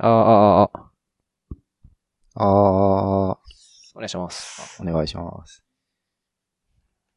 [0.00, 0.90] ああ、
[2.36, 3.38] ああ、お
[3.96, 4.80] 願いします。
[4.80, 5.64] お願いします。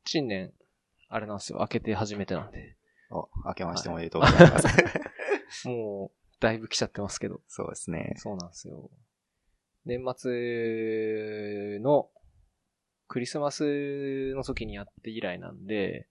[0.05, 0.51] 新年、
[1.07, 1.59] あれなんですよ。
[1.59, 2.75] 開けて初めてなんで。
[3.11, 4.67] お、明けましておめでとうございます。
[5.69, 7.41] もう、だいぶ来ちゃってますけど。
[7.47, 8.13] そうですね。
[8.17, 8.89] そうなんですよ。
[9.85, 12.09] 年末の
[13.07, 16.07] クリスマスの時にやって以来なんで、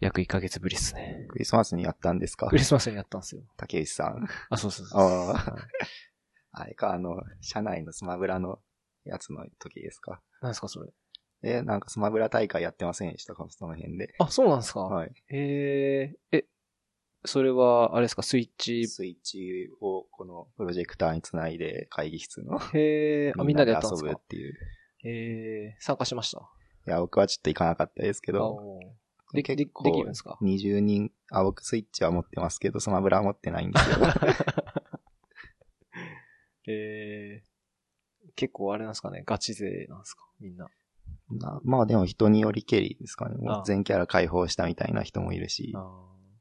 [0.00, 1.24] 約1ヶ月ぶりですね。
[1.28, 2.46] クリスマスにやったんですか？
[2.48, 3.42] クリスマスにやったんですよ。
[3.56, 4.26] 竹内さん。
[4.50, 5.00] あ、そうそうそう。
[5.00, 5.66] あ
[6.52, 8.60] あ、れか、あの、社内のスマブラの
[9.04, 10.22] やつの時ですか？
[10.40, 10.90] 何ですか、それ？
[11.42, 13.46] え、なんかスマブラ大会やってませんでしたか？
[13.50, 14.14] その辺で。
[14.18, 15.12] あ、そうなんですか、はい。
[15.28, 16.44] へえ、え、
[17.24, 24.54] それは、あれですか、スイッチ、スイッチをこのプロジェクターにつないで会議室のへえ、あ、みんなで遊ぶかっていう。
[25.04, 26.38] へえ、参加しました？
[26.86, 28.80] いや、僕はちょっと行かなかったですけあど、
[29.32, 33.96] で、で、で結構きるんですか？20人、あ、僕スイッチは持ってますけど、スマブラは持ってないんですよ。
[36.70, 40.24] えー、結構あれなんですかね、ガチ勢なんですか？
[40.40, 40.68] みんな。
[41.30, 43.36] なまあでも人によりけりですかね。
[43.36, 45.74] もあう全キャラ解放したみたいな人もいるし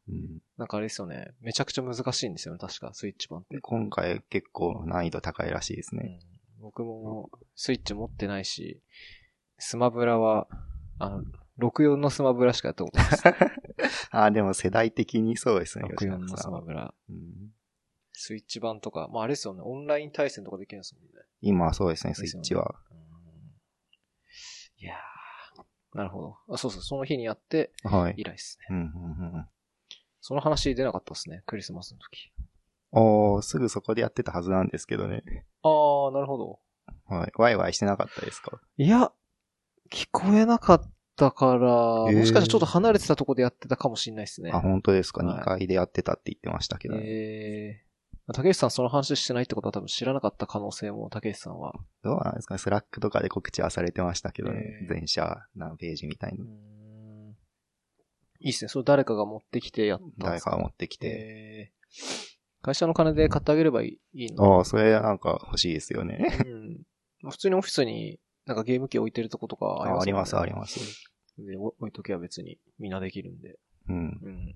[0.10, 3.60] うん、なんかあれですよね、めちゃくちゃ難しいんですよね、確か、スイッチ版って。
[3.60, 6.20] 今回結構難易度高いらしいですね。
[6.56, 8.82] うん、僕もスイッチ持ってないし、
[9.58, 10.48] スマブラは、
[11.00, 11.24] あの、
[11.60, 13.18] 64のスマブラしかやったことないで
[13.90, 14.10] す。
[14.12, 15.86] あ、でも世代的にそうですね。
[15.86, 16.94] 64のスマブラ。
[17.10, 17.54] うん
[18.20, 21.10] スイッチ版とか、まああれですよね、オンライン対戦とかできるんですもんね。
[21.42, 22.76] 今はそうですね、スイッチは。
[22.92, 22.98] うん
[24.80, 26.38] いやー、なるほど。
[26.50, 28.16] あそうそう、その日にやってはい。
[28.18, 28.66] 以来ですね。
[28.70, 29.48] うんうんうん
[30.20, 32.34] その話出なかったですね、クリスマスの時。
[32.92, 35.24] おー、すぐそこでやってたはずなんですけどね。
[35.62, 36.60] あー、なるほど。
[37.06, 37.32] はい。
[37.38, 38.60] ワイワイしてなかったですか？
[38.78, 39.14] いや、
[39.92, 44.52] 聞こえなかったから、もしかしたらちょっと離れてたとこでやってたかもしれないですね。
[44.54, 47.02] あ、本当ですか、はい ?2 階でやってたって言ってましたけどね。
[47.06, 51.74] えー、竹内さんその話してないってことは多分知らなかった可能性も竹内さんは。
[52.04, 52.60] どうなんですかね？
[52.60, 54.86] Slack とかで告知はされてましたけどねへ。
[54.86, 56.46] ー全社何ページみたいうな。
[56.46, 57.36] ーん
[58.40, 58.70] いいっすね。
[58.70, 60.28] それ誰かが持ってきてやったんですか？
[60.30, 61.08] 誰かが持ってきて。
[61.08, 64.58] えー会社の金で買ってあげればいいの？
[64.58, 66.38] ああ、それなんか欲しいですよね。
[66.46, 66.82] うん。
[67.22, 70.80] まあ普通にオフィスになんかゲーム機置いてるとことかああります、ありまます。
[70.80, 71.02] す。
[71.38, 73.60] で、お置いとけば別にみんなできるんで。
[73.90, 74.20] うん。
[74.24, 74.56] うん。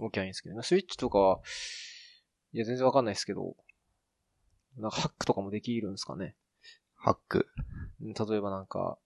[0.00, 0.62] 置きゃいいんですけどね。
[0.62, 1.40] スイッチとか、
[2.52, 3.54] いや、全然わかんないですけど、
[4.78, 6.34] なんかハックとかもできるんですかね。
[6.96, 7.46] ハック。
[8.00, 8.98] うん例えばなんか、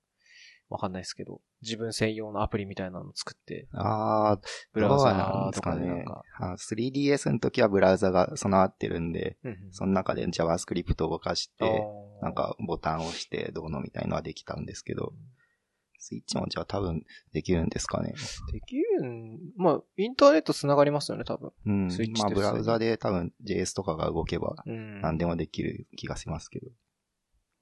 [0.71, 4.41] わかんないですけど、自分専用のアプリみたいなの作って、ああ、
[4.73, 6.23] ブラウザーとですかねかでなんか、。
[6.39, 11.83] あ 3DS の時はブラウザが備わってるんで、うんうんその中で JavaScript を動かして、
[12.25, 15.13] なんかボタンを押してどうのみたいのはできたんですけど、
[15.99, 17.05] スイッチもじゃあ多分
[17.35, 18.15] できるんですかね。
[18.51, 21.51] できるん、まあ、インターネット繋がりますよね、多分。
[21.67, 21.91] うん。
[21.91, 25.03] スイッチまあブラウザで多分 JS とかが動けばうん。
[25.03, 26.69] 何でもできる気がしますけど。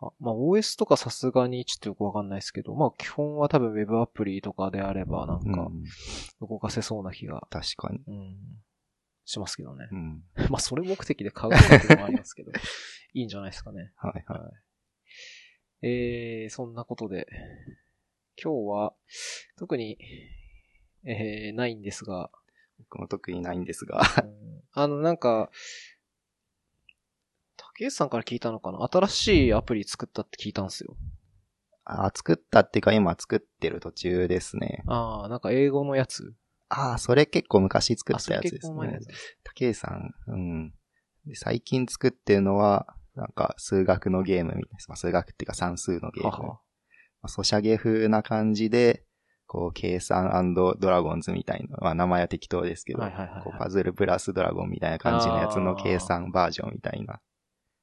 [0.01, 6.49] あまあ、OS とかさすがにちょっとよくわかんないですけど、まあ、基本は多分 Web アプリとかであれば、なんか、うん。
[6.49, 8.01] 動かせそうな気が、確かに。
[8.07, 8.37] うん、
[9.25, 9.89] しますけどね。
[9.91, 10.25] うん。
[10.51, 12.53] まあ、それ目的で買うっていうのもありますけど、
[13.15, 13.93] いいんじゃないですかね。
[13.97, 14.41] はいはい。
[14.41, 15.87] はい。
[15.87, 17.27] えー、そんなことで、
[18.43, 18.95] 今日は、
[19.57, 19.99] 特に、
[21.05, 22.31] えー、ないんですが、
[22.79, 24.03] 僕も特にないんですが。
[24.23, 25.51] うんあの、なんか、
[27.57, 28.83] 竹内さんから聞いたのかな？
[28.91, 30.97] 新しいアプリ作ったって聞いたんですよ。
[31.85, 34.83] あ作ったっていうか今作ってる途中ですね。
[34.87, 36.33] ああ、なんか英語のやつ
[36.75, 38.99] ああ、それ結構昔作あ、ったやつですね。
[39.45, 40.71] 竹井さん、うん。
[41.27, 44.89] で最近作ってるのは、なんか数学のゲームみたいです。
[44.89, 46.31] まあ、数学っていうか算数のゲーム。
[46.31, 46.59] ははま
[47.25, 49.05] あソシャゲ風な感じで、
[49.47, 57.21] こう、計算ドラゴンズみたいな、まあ名前は適当ですけど、はいはいはいはいこうパズルプラスドラゴンみたいな感じのやつの計算バージョンみたいな。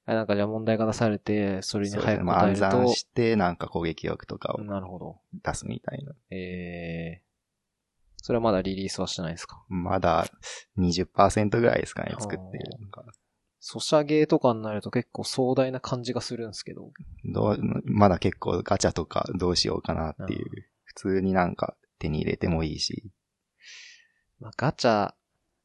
[0.07, 5.17] あなんかじゃあ問題が出されて、それにそうです早くねまあ暗答えると、算して、なんか攻撃力とかをなるほど。
[5.43, 6.13] 出すみたいな。
[6.35, 7.28] えー、
[8.21, 9.63] それはまだリリースはしてないですか？
[9.69, 10.27] まだ
[10.77, 13.03] 20%ぐらいですかね、作ってるのが。
[13.61, 16.91] ソシャゲとかになると結構壮大な感じがするんですけど。
[17.25, 20.45] どう、まだ結構ガチャとかどうしようかなっていう。
[20.85, 23.11] 普通になんか手に入れてもいいし。
[24.39, 25.13] まあ、ガチャ、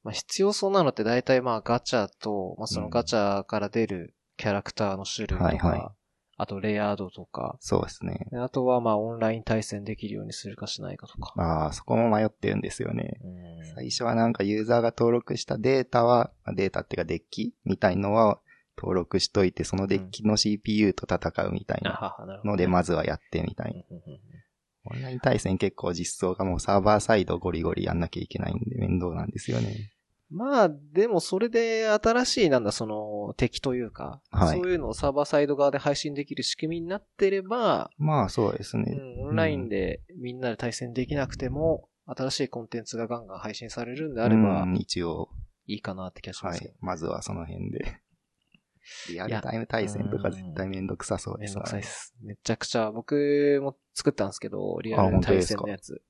[0.03, 5.89] まあ、必要そうなのって大体まあガチャと、まあ、そのガチャから出るキャラクターの種類とか、はいはい
[6.37, 8.27] あとレイヤードとか、そうですね。
[8.31, 11.33] であとはまあオンライン対戦できるようにするかしないかとか。
[11.37, 13.19] まあ、そこも迷ってるんですよね。
[13.23, 13.29] う
[13.63, 18.41] ん最初はなんかユーザーが登録したデータは、まあデータっていうかデッキみたいのは
[18.77, 23.83] 登録しといて、そのデッキの CPU と戦うみたいあなので、まずはやってみたいな。
[23.91, 24.21] うんうんうん
[24.87, 29.94] オンライン対戦結構実装がもうサーバーサイドゴリゴリやんなきゃいけないんで面倒なんですよね。
[30.31, 38.97] まあ、でもそれで新しいなんだ、その敵というか、はいそういうのをサーバーサイド側で配信できる仕組みになってれば、まあそうですね。
[38.99, 45.29] うん、オンラインでみんなで対戦できなくても、新しいコンテンツがガンガン配信されるんであればう、ん一応、
[45.67, 46.75] いいかなって気がしまはすけど。
[46.75, 46.77] い。
[46.81, 48.01] まずはその辺で。
[49.09, 52.15] リアルタイム対戦とか絶対めんどくさそうですわねめんどくさいっす。
[52.23, 56.03] めちゃくちゃ、僕も作ったんですけど、リアル対戦のやつ。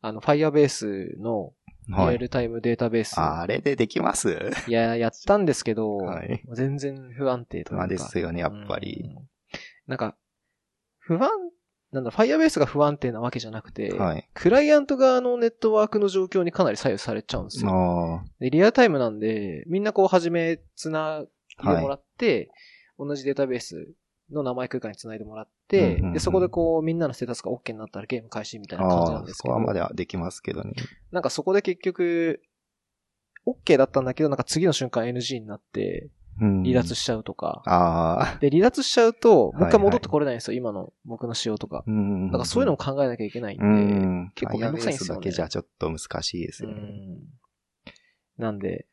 [0.00, 1.52] あの、Firebase の
[1.88, 2.18] リアはい。
[2.18, 3.18] ルタイムデータベース。
[3.18, 4.50] ああれでできます？
[4.66, 7.76] いや、やったんですけど、はい全然不安定というか。
[7.76, 9.04] まあですよね、やっぱり。
[9.04, 9.28] うん。
[9.86, 10.16] なんか、
[10.98, 11.30] 不安、
[11.92, 14.28] なんだ、Firebase が不安定なわけじゃなくて、はい。
[14.34, 18.22] クライアント側のネットワークの状況にかなり左右されちゃうんですよ。
[18.24, 21.22] あでリアルタイムなんで、みんなこう、はじめ、つな
[21.62, 22.50] いでもらって、
[22.98, 23.88] 同じデータベース
[24.30, 28.82] の名前空間につないでもらって、うんうんうんで、そこでこう、みんなのステータスが OK になったらゲーム開始みたいあ。
[28.82, 30.74] な感じなんですけど、そこはまではできますけどね。
[31.12, 32.40] なんかそこで結局、
[33.46, 36.62] OK だったんだけど、なんか次の瞬間 NG になって、うん。
[36.64, 37.62] 離脱しちゃうとか。
[37.64, 38.38] ああ。
[38.40, 41.82] で、離脱しちゃうと、もう一はいはい回戻ってこれないんですよ、今の僕の仕様とか。
[41.86, 42.26] うん。
[42.26, 44.32] だからそういうのも考えなきゃいけないんで、うん。
[44.34, 46.82] 結構めんどくさいんですよねだけじゃちょっと難しいですうよね。
[46.82, 47.20] ん
[48.36, 48.86] なんで、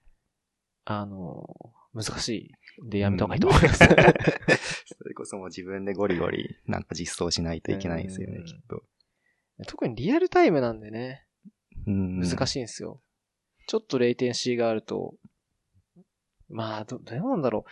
[0.85, 1.47] あの、
[1.93, 2.47] 難しいん
[2.81, 3.79] でやめた方がいいと思います。
[3.85, 8.83] それこそもう自分でゴリゴリなんか実装しないといけないですよねうん、きっと。
[9.67, 11.25] 特にリアルタイムなんでね、
[11.87, 12.19] うん。
[12.21, 13.01] 難しいんですよ。
[13.67, 15.15] ちょっとレイテンシーがあると、
[16.49, 17.71] まあ、ど、どうなんだろう。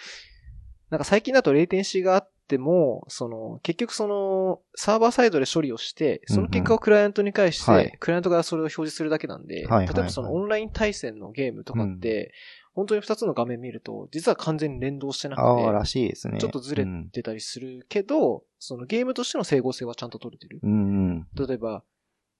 [0.89, 12.33] なんか最近だとレイテンシーがあっても、その、結局その、サーバーサイドで処理をして、その結果をクライアントに返して、うんうんはいクライアントがそれを表示するだけなんで、例えばそのオンライン対戦のゲームとかって、
[12.73, 16.39] 本当に二つの画面見ると、実は完全に連動してなくて、ああ、らしいですね。
[16.39, 20.59] ちょっとずれてたりするけど、そのゲームとしての整合性はちゃんと取れてる。
[20.63, 20.71] うん。
[20.71, 20.75] う
[21.13, 21.83] ん例えば、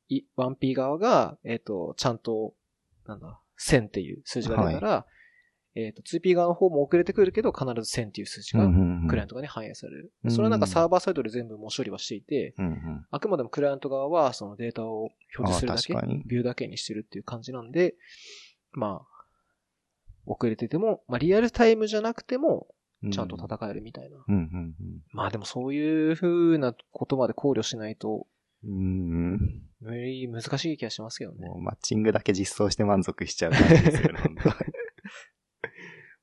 [0.08, 2.54] い 1P 側が、えっ、と、ちゃんと、
[3.08, 5.06] なんだ、1000っていう数字が出たら、
[5.76, 8.62] えっ、と、2P 側の方も遅れてくるけど、必ず1000っていう数字うん。
[8.62, 9.08] うが、んうん。
[9.08, 10.14] クライアント側に反映される。
[10.24, 13.06] うんそれはなんかサーバーサイドで全部もう処理はしていて、うんうん。
[13.10, 17.96] あくまでもクライアント側はそのデータを表示するだけビューだけにしてるっていう感じなんで、
[18.74, 19.08] まあ、
[20.26, 22.68] 遅れてても、まあリアルタイムじゃなくても、
[23.12, 24.18] ちゃんと戦えるみたいな。
[24.28, 24.74] うんうん
[25.12, 28.28] まあでもそういう風なことまで考慮しないと、
[28.64, 28.72] うん。
[28.72, 29.62] うん。
[29.82, 31.56] 無理、難しい気がしますけどねも。
[31.56, 34.50] うマッチングだけ実装して満足しちゃう感じですよね、 本当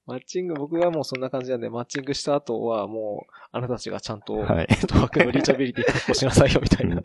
[0.07, 4.67] マッチング、僕はもうそんな感じなんで、マッチングした後はもう、あなたたちがちゃんと、はい。
[4.71, 7.03] ネットワークのリーチャビリティ確保しなさいよみたいな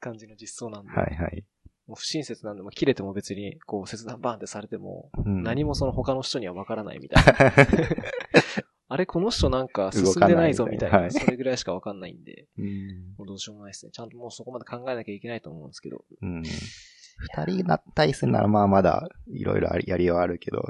[0.00, 1.44] 感じの実装なんで、はいはい。
[1.92, 7.52] もう不親切なんで、もう切れても別に、こう切断バーンってされても、うん何もその他の人にはわからないみたいな。
[8.88, 13.92] あれ、この人なんか進んでないぞみたいな、ないなはいそれぐらいしかわかんないんで、うんもうどうしようもないですね。
[13.92, 16.02] ちゃんともうそこまで考えなきゃいけないと思うんですけど。
[16.22, 16.42] うん。
[16.42, 20.62] 二人な対戦ならまあまだいろいろやりはあるけど、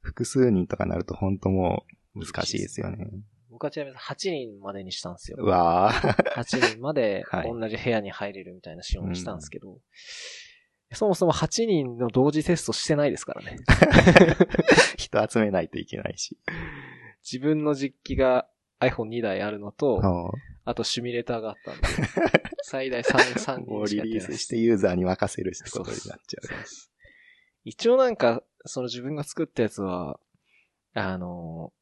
[0.00, 1.84] 複数人とかなると本当も
[2.14, 3.10] う難しいですよね。
[3.52, 5.36] 僕はちなみに8人までにしたんですよ。
[5.38, 6.34] うわぁ。
[6.34, 9.78] 8人まで はい同じ部屋に入れるみたいな仕様にしたんですけど、
[10.94, 13.56] そもそも8人の同時テストしてないですからね。
[14.96, 16.36] 人集めないといけないし。
[17.22, 18.48] 自分の実機が
[18.80, 21.82] iPhone2 台あるのと、ああとシミュレーターがあったんで、
[22.62, 26.48] 最大3、3もう人しかリリースしてユーザーに任せるってことになっちゃう。
[27.64, 30.18] 一応なんか、その自分が作ったやつは、
[30.94, 31.72] あの、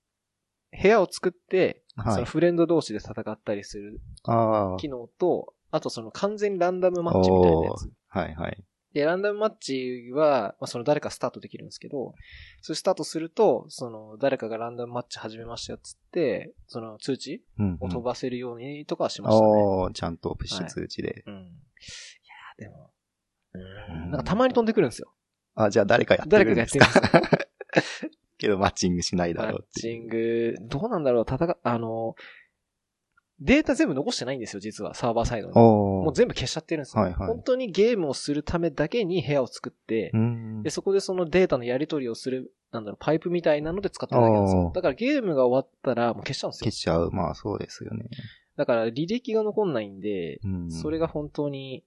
[0.81, 2.21] 部屋を作って、そはい。
[2.21, 4.00] のフレンド同士で戦ったりする。
[4.79, 7.90] 機能と、あとその完全にランダムマッチみたいなやつ。
[8.09, 8.64] はいはい。
[8.92, 12.14] で、ランダムマッチは、まあ、その誰かスタートできるんですけど、
[12.61, 19.26] それスタートすると、その誰かがランダムマッチ始めましたよっつって、その通知うん、を飛ばせるようにとかはしうん。
[19.26, 19.50] ましたね。
[19.62, 21.23] おーちゃんとプッシュ通知で。
[21.26, 21.35] うん。
[21.35, 22.90] いやーでも、
[23.54, 23.61] うう
[24.06, 24.11] んん。
[24.11, 25.12] なんかたまに飛んでくるんですよ。
[25.54, 26.76] あ、じゃあ誰かやって誰るんでか？
[26.78, 28.11] がやってすかるんですよ。
[28.38, 29.99] けどマッチングしないだマッろうっていう。
[29.99, 32.14] チング、どうなんだろう、戦、あの、
[33.40, 35.54] データ全部残してないんですよ、実は、サーバーサイドに。
[35.54, 37.02] もう全部消しちゃってるんですよ。
[37.02, 40.70] はいはい本当にゲームをするためだけに部屋を作って、うんで、。
[40.70, 44.56] そこでそのデータのやり取りをする、なんだろう、パイプみたいなので使ってるだけなんです。
[44.56, 46.70] よだからゲームが終わったらもう消しちゃうんですよ消。
[46.73, 47.11] しちゃう。
[47.12, 48.06] まあそうですよね。
[48.56, 50.70] だから履歴が残んないんで、うん。
[50.70, 51.85] それが本当に、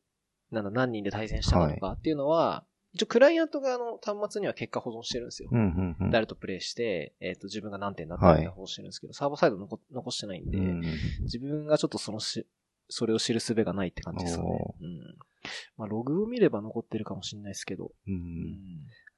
[0.51, 2.63] なんだ、何人で対戦したのかっていうのは、
[2.94, 5.50] 一応クライアント側の端末には結果保存してるんですよ。
[5.52, 6.12] うんうんうん。
[6.12, 10.82] 誰とプレイして、えっ、と、自分が何点だったみたいな保存してるんですけど、サーバーサイド残残してないんで、うん。
[11.22, 12.46] 自分がちょっとそのし、
[12.90, 14.50] それを知る術がないって感じですかね。
[14.50, 15.18] おうん。
[15.78, 17.86] まあ、ログを見れば残ってるかもしれないですけど。
[17.86, 17.92] う。
[18.08, 18.60] うんん。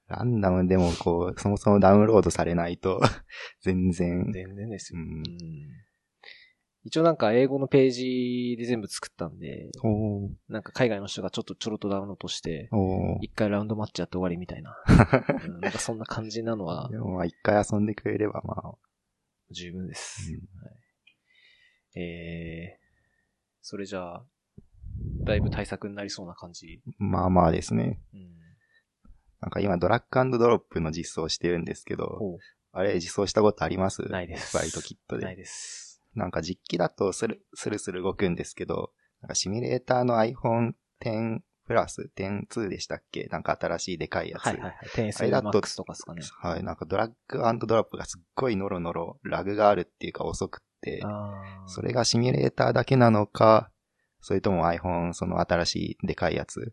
[0.08, 3.02] ランダムでもこう、そもそもダウンロードされないと、
[3.62, 4.32] 全然。
[4.32, 5.00] 全然ですよ。
[5.00, 5.24] うんうん
[6.88, 9.72] 一応なんか英語のページで全部作ったんで、
[10.48, 12.70] なんか海外の人がちょっとちょろっとダウンロードして、
[13.22, 14.78] 一回ラウンドマッチやって終わりみたいな。
[15.46, 18.76] うんなんかそんな感じなのはでもまあ一回遊んでくれればまあ、
[19.50, 20.32] 十分です。
[20.32, 20.72] うんは
[21.96, 22.82] い、えー、
[23.64, 24.26] それじゃあ、
[25.24, 26.84] だいぶ対策になりそうな感じ？
[27.00, 28.00] まあまあですね。
[28.14, 28.36] うん。
[29.42, 32.38] なんか今ドラッグドロップの実装してるんですけど、ほ
[32.74, 34.04] あれ実装したことあります？
[34.04, 34.50] ないです。
[34.50, 35.26] スプライトキットで。
[35.26, 35.85] ないです。
[36.16, 38.92] なんか実機だとスルスルスル動くんですけど、
[39.22, 43.24] なんかシミュレーターの iPhone X プラス、10.2でしたっけ？
[43.32, 44.46] なんか新しいでかいやつ。
[44.46, 44.76] はいはいはい。
[44.94, 46.22] テンスマックスとかですかね。
[46.38, 51.02] はい、なんかドラッグドロップがすっごいノロノロラグがあるっていうか遅くって、
[51.66, 53.72] それがシミュレーターだけなのか、
[54.22, 56.72] それとも iPhone その新しいでかいやつ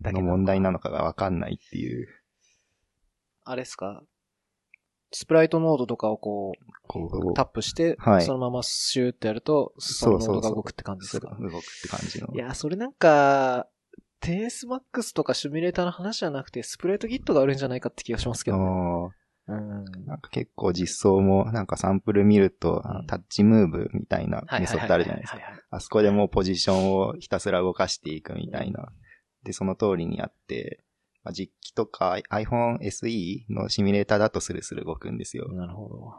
[0.00, 2.08] の問題なのかがわかんないっていう、
[3.44, 4.02] あれですか？
[5.10, 6.52] スプライトノードとかをこ
[6.86, 11.28] こう、タップして、はいそのままシューってやると、そのノードが動くって感じですか？
[11.28, 12.28] 動くって感じの。
[12.34, 13.66] いや、それなんか、
[14.20, 18.64] テンスマックスとかシミュレーターの話じゃなくて、スプライトギットがあるんじゃないかって気がしますけどね。
[18.64, 19.84] あうん。
[19.84, 25.38] ーなんか結構実装もなんかサンプル見ると、タッチムーブみたいなメソッドあるじゃないですか。
[25.70, 28.88] あそこでもうポジションをひたすら動かしていくみたいな。
[29.44, 30.84] で、その通りにやって、
[31.28, 35.52] まあ、実機とか iPhone SE のシミュレーターだとスルスル動くんですよ。
[35.52, 36.14] なるほど。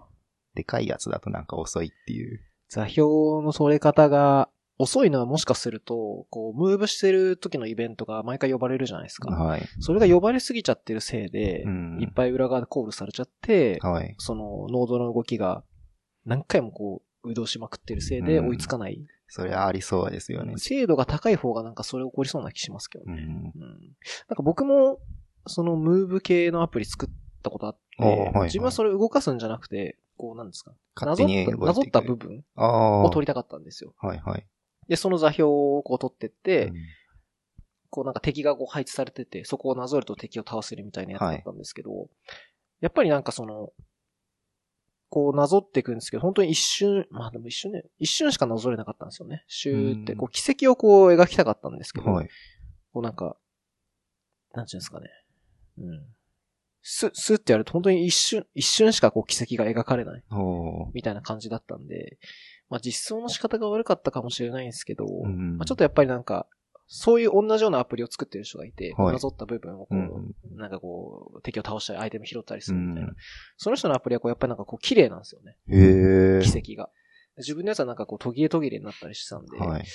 [0.53, 2.39] でかいやつだとなんか遅いっていう。
[2.69, 3.07] 座標
[3.43, 9.31] の取れ方が遅いのはもしかすると、こう、ムーブしてる時のイベントが毎回呼ばれるじゃないですか。
[9.31, 9.67] はい。
[9.79, 14.15] それが呼ばれすぎちゃってるせいで、うんいっぱい裏側でコールされちゃって、はい。
[14.19, 15.63] そのノードの動きが
[16.25, 19.05] 何回もこう、移動しまくってるせいでうん追いつかない。
[19.29, 20.55] それはありそうですよね。
[20.57, 23.13] 精度が高い方がなんかそれ起こりそうな気しますけどね。
[23.13, 23.29] うん。
[23.29, 23.79] うん。
[24.27, 24.99] なんか僕も、
[25.47, 27.09] そのムーブ系のアプリ作っ
[27.41, 30.73] たことあって、はいはい自分はそれ動かすんじゃなくて、こうなんですか？
[31.05, 32.43] なぞったなぞった部分。
[32.55, 33.93] を取りたかったんですよ。
[33.99, 34.45] はいはい。
[34.87, 36.73] で、その座標をこう取ってって、うん
[37.91, 42.07] こうなんか敵がこう配置されてて、そこをなぞると敵を倒せるみたいなやつだったんですけど、
[42.81, 43.71] やっぱりなんかその、
[45.09, 49.43] こうなぞっていくんですけど、本当に一瞬、まあでも一瞬ね、一瞬しかなぞれなかったんですよね。
[49.47, 52.29] シューって、うんこう奇跡をこう描きたかったんですけど、はい。
[52.93, 53.37] こうなんか、
[54.53, 55.09] なんていうんですかね。
[55.79, 56.05] うん。
[56.81, 60.23] ス、スってやると本当に一瞬、一瞬しかこう奇跡が描かれない
[60.93, 62.17] みたいな感じだったんで、
[62.69, 66.47] まあ実装の仕方が悪かったかもしれないんですけど、うんまあ、ちょっとやっぱりなんか、
[66.91, 73.09] そういう同じようなアプリを作ってる人がいて、はいなぞった部分をこう、うんなんかこう、敵を倒したり、アイテム拾ったりするみたいな。
[73.09, 73.15] うん
[73.57, 75.55] その人のアプリはこう、やっぱりなんかこう、綺麗なんですよね。
[75.69, 76.41] へえ。
[76.41, 76.89] 奇跡が。
[77.37, 79.85] 自分のやつはなんかこう、途切れ途切れになったりしてたんで、やっはい。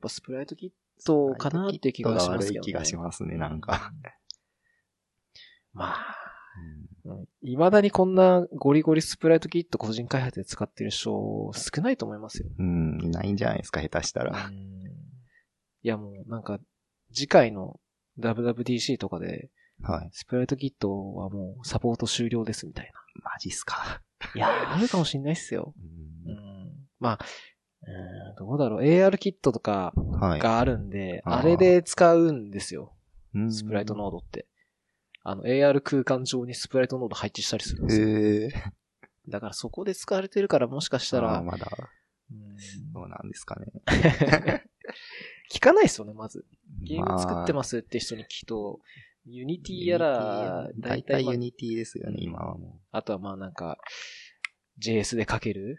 [0.00, 0.70] ぱスプライトキッ
[1.04, 2.58] トかなっていう気がしますけど、ね。
[2.58, 3.92] 悪い気がしますね、なんか。
[5.72, 6.16] まあ、
[7.04, 12.48] うん未だにこんなゴリゴリスプライトキット個人開発で使ってる人少ないと思いますよ。
[12.58, 14.46] うん、いないんじゃないですか、下手したら。
[14.46, 14.73] うん
[15.84, 16.58] いやもうなんか、
[17.12, 17.78] 次回の
[18.18, 19.50] WWDC とかで、
[19.82, 20.08] はい。
[20.12, 22.90] スプライトキットはもうサポート終了ですみたい
[23.22, 24.00] マジっすか。
[24.20, 24.30] な。
[24.34, 25.74] いやー、あるかもしんないっすよ。
[26.26, 26.72] ううんん。
[27.00, 27.18] まあ、
[27.86, 28.82] うんどうだろう。
[28.82, 30.40] ARKit とかはい。
[30.40, 32.94] があるんで、あーあれで使うんですよ。
[33.34, 34.46] うん SpriteNode って。
[35.22, 38.08] あの、AR 空間上に SpriteNode 配置したりするんですよ。
[38.08, 38.48] へえ。
[39.28, 41.66] だからそこで使われてるからもしかしたら、あーまだ、
[42.30, 42.56] うん
[42.94, 43.66] どうなんですかね。
[45.54, 46.44] 聞かないっすよね、まず。
[46.82, 47.54] ゲーム作ってす。
[47.54, 48.80] ますって人に聞くと、
[49.24, 53.78] Unity やら、大大体まあ大体 Unity ですよね、今はもあとはまあなんか、
[54.82, 55.78] JS で書ける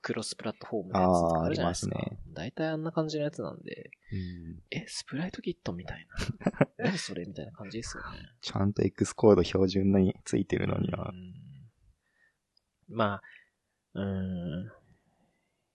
[0.00, 1.98] クロスプラットフォームのやつとかあるじゃないですか。
[2.32, 4.16] 大体あんな感じのやつなんで、う。
[4.16, 6.06] うんえ、スプライトキットみたい
[6.48, 6.68] な。
[6.90, 8.18] 何それみたいな感じですよね。
[8.40, 11.12] ちゃんと X コード標準についてるのにはう。
[11.14, 11.34] ん
[12.88, 13.22] まあ、
[13.94, 14.72] うん。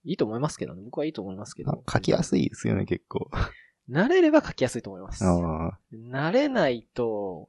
[0.04, 0.82] いいと思いますけどね。
[0.82, 1.84] 僕はいいと思いますけあど。
[1.90, 3.30] 書きやすいですよね、結構。
[3.90, 5.24] 慣れれば書きやすいと思います。
[5.24, 7.48] 慣れないと、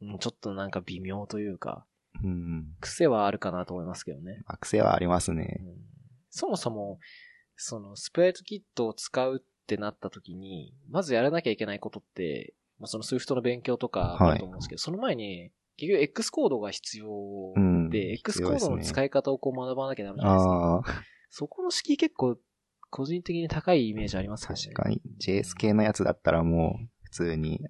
[0.00, 1.84] うんちょっとなんか微妙というか、
[2.22, 2.66] うん。
[2.80, 4.42] 癖はあるかなと思いますけどね。
[4.46, 5.42] まあ癖はありますうね。
[5.44, 5.48] ん
[6.30, 7.00] そもそも、
[7.56, 17.90] そのスプライトキットを使うってなった時に、まずやらなきゃいけないことって、まあ、その Swift の勉強とかあると思うんですけど、その前に、結局 X コードが必要うん。
[17.90, 21.02] で、X コードの使いい方をこう学ばなきゃダメじゃないですか。
[21.30, 22.38] そこの敷居結構、
[22.90, 24.56] 個人的に高いイメージありますね？
[24.56, 25.00] 確かに。
[25.20, 27.60] JS 系のやつだったらもう、普通に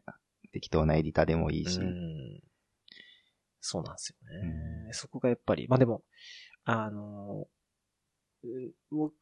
[0.52, 1.80] 適当なエディターでもいいし。
[1.80, 2.42] うん
[3.60, 4.88] そうなんですよね。
[4.90, 6.02] うそこがやっぱり、まあでも、
[6.64, 7.48] あの、
[8.44, 9.12] うん僕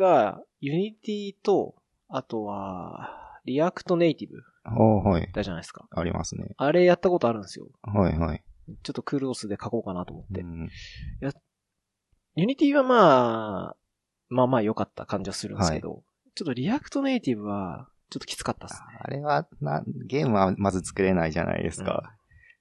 [0.00, 1.74] は、Unity と、
[2.08, 4.28] あとは、React Native
[4.76, 5.30] おーはい。
[5.32, 5.86] だじゃないですか。
[5.90, 6.54] ありますね。
[6.56, 7.68] あれやったことあるんですよ。
[7.82, 8.42] はいはい。
[8.82, 10.40] ちょっとクロスで書こうかなと思って。
[10.40, 10.68] うん。
[12.38, 13.76] Unity はまあ、
[14.28, 16.02] まあまあ良かった感じはするんですけど、
[16.34, 18.98] ちょっと React Native は、ちょっときつかったですね。
[19.00, 22.14] あれはな、ゲームはまず作れないじゃないですか。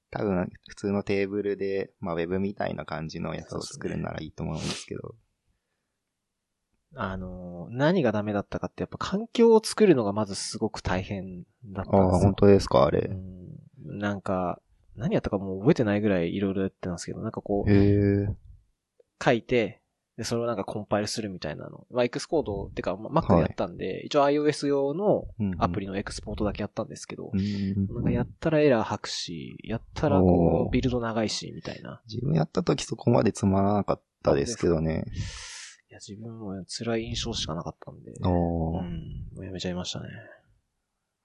[0.09, 5.15] 多分、普通のテーブルで、まあ、ウェブみたいな感じのやつを作るならいいと思うんですけど。
[6.95, 12.01] あの、何がダメだったかって、やっぱ環境を作るのがまずすごく大変だったんですよ。
[12.01, 13.07] ああ、本当ですか、あれ。
[13.09, 13.37] うん
[13.87, 14.61] なんか、
[14.95, 17.71] 何やったかもう覚えてないぐらいいろいろやってたんですけど、なんかこう。
[19.23, 19.81] 書いて、
[20.17, 21.85] で、それをなんかコンパイルするみたいなの。
[21.91, 25.25] まあ、 Xcode ってか、まあ Mac でやったんで、一応 iOS 用の
[25.59, 32.01] アプリのエクスポートだけやったんですけど、うんなんかやったらエラー吐くし、やったらこう、ビルド長いし、みたいな。
[32.07, 35.05] 自分やった時そこまでつまらなかったですけどね。
[35.89, 40.09] いや、自分も辛い印象しかなかったんで、おーうん、もうやめちゃいましたね。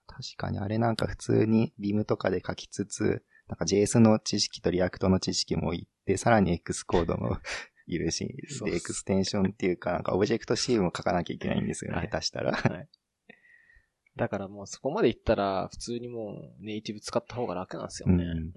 [0.07, 7.39] 確かにあれなんか普通に Vim とかで書きつつ、なんか JS の知識と React の知識もいって、さらに Xcode も
[7.93, 8.27] いるし、
[8.65, 12.53] で、エクステンションっていうか、なんかオブジェクト C も書かなきゃいけないんですよね、はい下手したら。
[12.53, 12.89] はい。
[14.17, 18.25] だからもうそこまで行ったら、普通にもうネイティブ使った方が楽なんですよね。
[18.25, 18.53] うんうん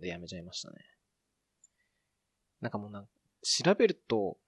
[0.00, 0.76] で、やめちゃいましたね。
[2.60, 3.08] なんかもうなん
[3.42, 4.38] 調べると、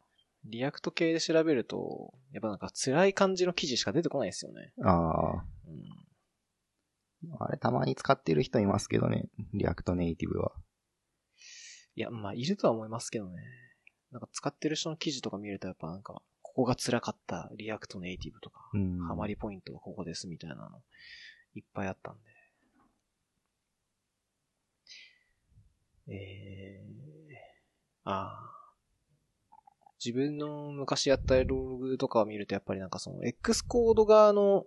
[0.45, 4.73] React 系で調べると、やっぱなんか辛い感じの記事しか出てこないですよね。
[4.83, 5.45] あ
[7.23, 10.53] うん、あ、あれたまに使ってる人いますけどね、 React Native は。
[11.95, 13.43] いや、まあ、いるとは思いますけどね。
[14.13, 18.99] なんか使ってる人の記事とか見るとやっぱなんか、ここが辛かった React Native とか、うん。
[19.07, 20.83] ハマりポイントはここですみたいなの、
[21.55, 22.31] いっぱいあったんで。
[26.13, 28.61] えー、ああ。
[30.05, 34.65] 自分の昔やったログとかを見るとやっぱりなんかその X コード側の、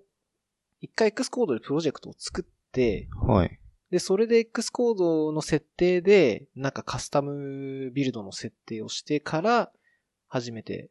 [0.79, 3.59] 一回 X コードでプロジェクトを作って、はい。
[3.93, 9.71] で、それで X コードの設定で、なんかカスタムビルドの設定をしてから、
[10.27, 10.89] 初めて、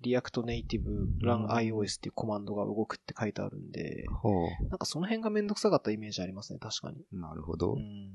[0.00, 7.04] React Native run iOS っていうコマンドが動くって書いてあるんで、ほなんかその辺がめんどくさかったイメージありますね、確かに。
[7.12, 7.20] う。
[7.20, 7.74] なるほど。
[7.74, 8.10] うん。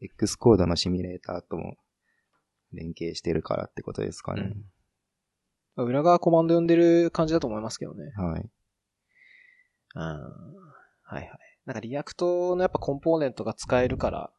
[0.00, 1.76] X コードのシミュレーターとも
[2.72, 4.42] 連携してるからってことですかね。
[4.42, 4.81] まあ
[5.76, 8.12] 裏側コマンド読んでる感じだと思いますけどね。
[8.16, 8.50] はい。
[9.94, 10.00] うん。
[10.02, 10.16] は
[11.12, 11.30] いはい。
[11.66, 14.30] なんか React のやっぱコンポーネントが使えるから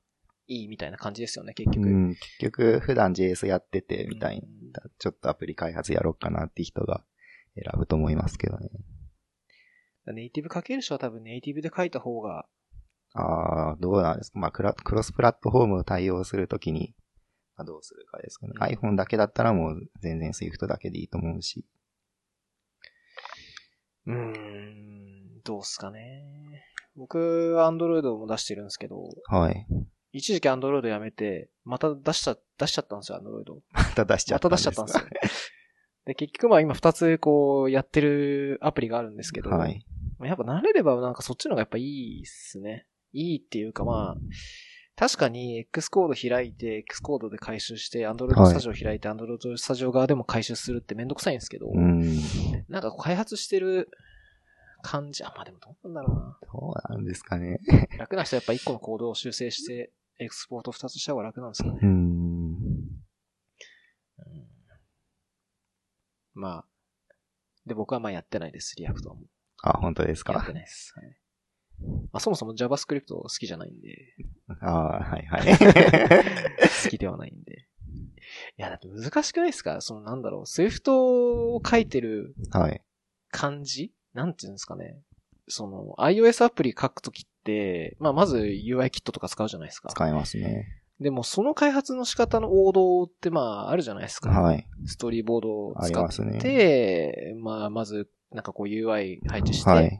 [0.47, 1.87] いいみたいな感じですよね、結局。
[1.87, 7.03] うん、結局、普段 JS やってて、みたいうんな、ちょっとアプリ開発やろうかなって人が
[7.55, 8.69] 選ぶと思いますけどね。
[10.07, 12.45] ネイティブ書ける人は多分ネイティブで書いた方が、
[13.13, 14.39] ああ、どうなんですか。
[14.39, 16.93] まあクラ、クロスプラットフォームを対応するときに、
[17.55, 18.53] まあどうするかですかね。
[18.55, 21.65] うん iPhone だけだったらもう全然 Swift だけでいいと思うし。
[24.05, 26.65] うーん、どうすかね。
[26.95, 29.65] 僕は Android も出してるんですけど、はい。
[30.11, 33.61] 一時期 Android やめて、また出した、出しちゃったんですよ、Android。
[33.71, 35.05] また出しちゃまったんですた出しちゃったんですよ。
[36.05, 39.85] で、結局まあ今二つこうやってるアプリがあるんですけど、はい。
[40.19, 42.85] まあやっぱ慣れればなんかそっちの方がやっぱいいっすね。
[43.13, 44.17] いいっていうかまあ、
[44.95, 52.19] 確かに Xcode 開いて、 Xcode で改修して、Android はいスタジオ開いて、Android スタジオ側でも回収するってめんどくさいんですけど、うん。
[52.69, 53.89] なんか開発してる
[54.83, 56.37] 感じ、あ、まあでもどうなんだろうな。
[56.51, 57.59] そうなんですかね。
[57.97, 61.79] 楽な人はやっぱ一個のコードを修正して、エクスポート二つした方が楽なんですかね。
[61.81, 61.89] うん。
[61.89, 62.57] うん
[66.35, 66.65] まあ。
[67.65, 69.25] で、僕はまあやってないです、 React はもう。
[69.63, 70.53] あ、本当ですかやって。
[70.53, 70.93] ないです。
[70.95, 71.15] はい。
[72.11, 73.97] まあそもそも JavaScript 好きじゃないんで、
[74.61, 75.57] ああ、はいはい。
[76.83, 77.67] 好きではないんで。
[78.57, 79.81] いや、だって難しくないですか？
[79.81, 82.81] そのなんだろう、Swift を書いてるはい。
[83.31, 83.91] 感じ？
[84.13, 84.99] なんていうんですかね。
[85.47, 89.89] その、iOS アプリ書くときって、まあまず UI キットとか使うじゃないですか。
[89.89, 90.67] 使えますね。
[90.99, 94.29] でもその開発の仕方の王道ってまああるじゃないですか。
[94.29, 94.65] はい。
[94.85, 96.37] ストーリーボードを使っますね。
[96.39, 99.99] て、まあまずなんかこう UI 配置して、はい。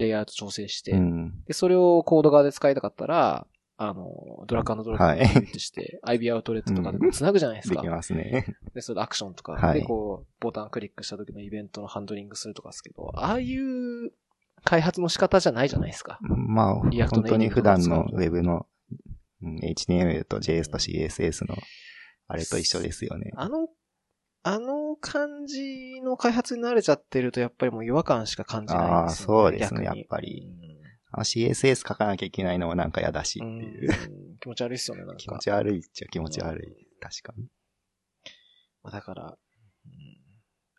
[0.00, 1.44] レイアウト調整して、うん。
[1.44, 7.76] で、それをコード側で使いたかったら、あの、ドラッグドドロはいップってして、IB アウトレットとかで繋ぐじゃないですか。
[7.76, 8.44] できますね。
[8.74, 14.12] で、それでアクションとか、はいで、こう、ボタンクリックした時のイベントのハンドリングするとかですけど、ああいう
[14.64, 16.18] 開発の仕方じゃないじゃないですか。
[16.20, 18.66] まあ、本当に普段のネイティブとか使うとウェブの
[19.42, 21.56] うん HTML と JS と CSS の
[22.28, 23.32] あれと一緒ですよね。
[23.34, 23.68] あの、
[24.42, 30.48] あの感じの開発に慣れちゃってると、やっぱりもう違和感しか感じないですよ、あーそうですねやっぱり
[31.12, 33.68] あ CSS 書かなきゃいけないのもなんか嫌だしうってん。
[33.68, 33.90] いう。
[33.90, 35.16] うん気持ち悪いっすよね、なんか。
[35.16, 36.86] 気持ち悪いっちゃ気持ち悪い。
[36.98, 37.48] 確かに。
[38.82, 40.20] まあだから、うん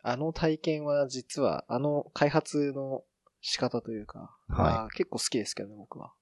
[0.04, 3.04] あの体験は実は、あの開発の
[3.40, 6.12] 仕方というか、はいまあ結構好きですけどね、僕は。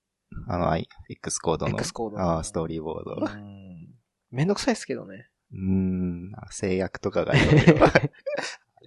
[0.49, 0.77] あの、
[1.09, 1.73] X コードの。
[1.73, 3.17] X コードのああ、ストーリーボード。
[3.25, 3.25] う。
[3.25, 3.95] ん。
[4.31, 5.30] めんどくさいですけどね。
[5.53, 7.87] うーん、制約とかがいろいろ。
[7.87, 8.13] あれ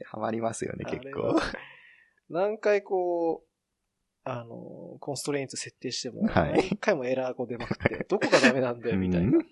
[0.06, 1.40] ハマりますよね、結構。
[2.30, 3.48] 何回こう、
[4.24, 6.54] あの、コンストレインツ設定しても、はい。
[6.54, 9.38] 何回もエラーが出まくって、どこがダメなんだよ、みたいな。
[9.38, 9.46] うん。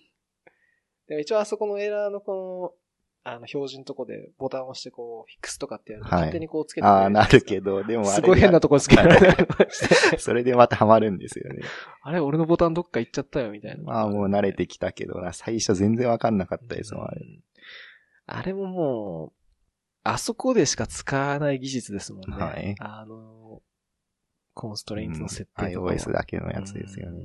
[1.08, 2.74] で一応あそこのエラーのこの、
[3.24, 10.18] あの、表示のとこでボタンを押してこう、フィックスとかってやるとはい勝手にこうつけてああ、なるけど、でもあれすごい変なところつけられたりとかして。
[10.20, 11.62] それでまたハマるんですよね。
[12.02, 13.84] あれ、俺のボタンどっか行っちゃったよ、みたいな。
[13.84, 17.22] まあもう慣れてきたけどな、最初全然わかんなかったですもん、あれ。
[17.22, 17.44] うん
[18.34, 19.34] あれももう、
[20.04, 22.38] あそこでしか使わない技術ですもんね。
[22.38, 23.62] はいあの、
[24.54, 27.22] コンストレインツの設定とかは、iOS だけのやつですよね。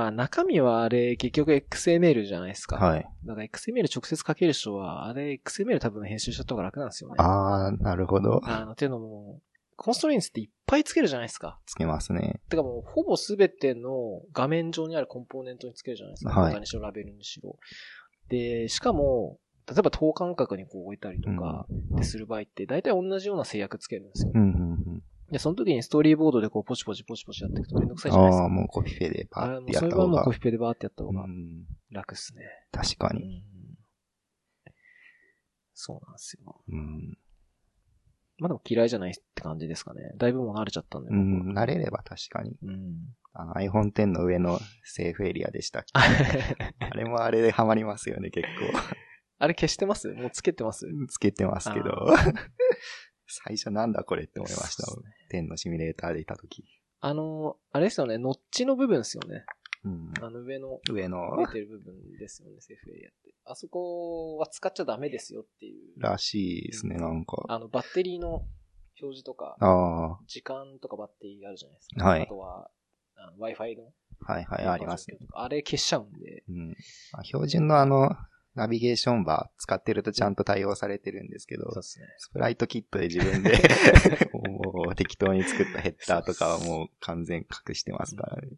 [0.00, 2.76] うんまあ中身はあれ結局 XML じゃないですか。
[2.76, 3.06] はい。
[3.24, 7.14] だから XML 直接書ける人は、あれ XML 多分編集しちゃった方が楽なんですよね。
[7.18, 8.40] ああ、なるほど。
[8.44, 9.40] あの、ていうのも、
[9.76, 11.58] コンストレインツっていっぱいつけるじゃないですか。
[11.64, 12.40] つけますね。
[12.50, 16.30] てかもう、ほぼすべての画面上にあるコンポーネントにつけるじゃないですか。
[16.30, 17.58] はいボタンにしろ、ラベルにしろ。
[18.28, 24.32] で、しかも、例えば等間隔にこう置いたりとかでする場合って、大体同じような制約つけるんですよ。
[24.34, 25.02] うん、うん、うん。
[25.30, 28.48] で、その時にストーリーボードでこう、ポチポチポチポチやっていくとめんどくさいじゃないですああ、か。
[28.48, 30.16] もうコピペでパあれーってやもうそれはった方が。
[30.16, 32.42] もうコピペでバーってやった方がうん、楽っすね。
[32.72, 33.22] 確かに。
[33.22, 33.42] うん
[35.78, 36.62] そうなんですよ。
[36.70, 37.18] うん。
[38.38, 40.10] まあでも嫌いじゃないって感じですかね。
[40.16, 41.10] だいぶもう慣れちゃったんで。
[41.10, 42.56] うん、慣れれば確かに。
[42.62, 42.94] うん。
[43.34, 45.92] あの iPhone X の上のセーフエリアでしたっけ？
[46.80, 48.78] あれもあれでハマりますよね、結構。
[49.38, 50.08] あれ消してます？
[50.14, 50.86] もうつけてます？
[51.10, 52.16] つけてますけどあ。
[53.28, 55.02] 最初なんだこれって思いましたね。
[55.30, 56.64] 10のシミュレーターでいたとき。
[57.00, 59.44] あの、あれですよね、ノッチの部分ですよね。
[59.84, 60.12] うん。
[60.20, 63.34] あの上の、上の出てる部分ですよね、セーフエリアって。
[63.44, 66.00] あそこは使っちゃダメですよっていう。
[66.00, 67.44] らしいですね、なんか。
[67.48, 68.44] あの、バッテリーの
[69.00, 72.04] 表示とか、あ時間とかバッテリーあるじゃないですか。
[72.04, 72.70] はいあとは、
[73.38, 73.92] Wi-Fi の。
[74.26, 75.18] あ、はいはい、ありますね。。
[75.32, 76.44] あれ消しちゃうんで。
[76.48, 76.76] うん。
[77.12, 78.10] あ標準のあの、
[78.56, 82.06] ナビゲーションバー使ってるとちゃんと対応されてるんですけど、ですね。
[82.18, 83.52] スプライトキットで自分で
[84.32, 88.48] も う適当に作ったヘッダーとかはもう完全隠してますからね。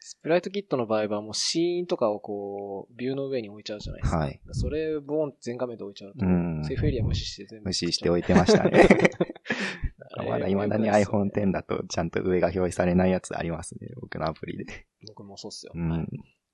[0.00, 4.18] スプライトキットの場合はもうシーンとかをこう、ビューの上に置いちゃうじゃないですか。
[4.18, 4.40] はい。
[4.52, 7.66] それ、ボーン全画面で置いちゃうと、うんセーフエリア無視して全部。
[7.66, 8.88] 無視しておいてましたね。
[10.26, 14.86] まだ未だに iPhone X だとちゃんと上が表示されないやつありますね、僕のアプリで。
[15.06, 15.72] 僕もそうっすよ。
[15.74, 15.90] うん。
[15.90, 16.08] はい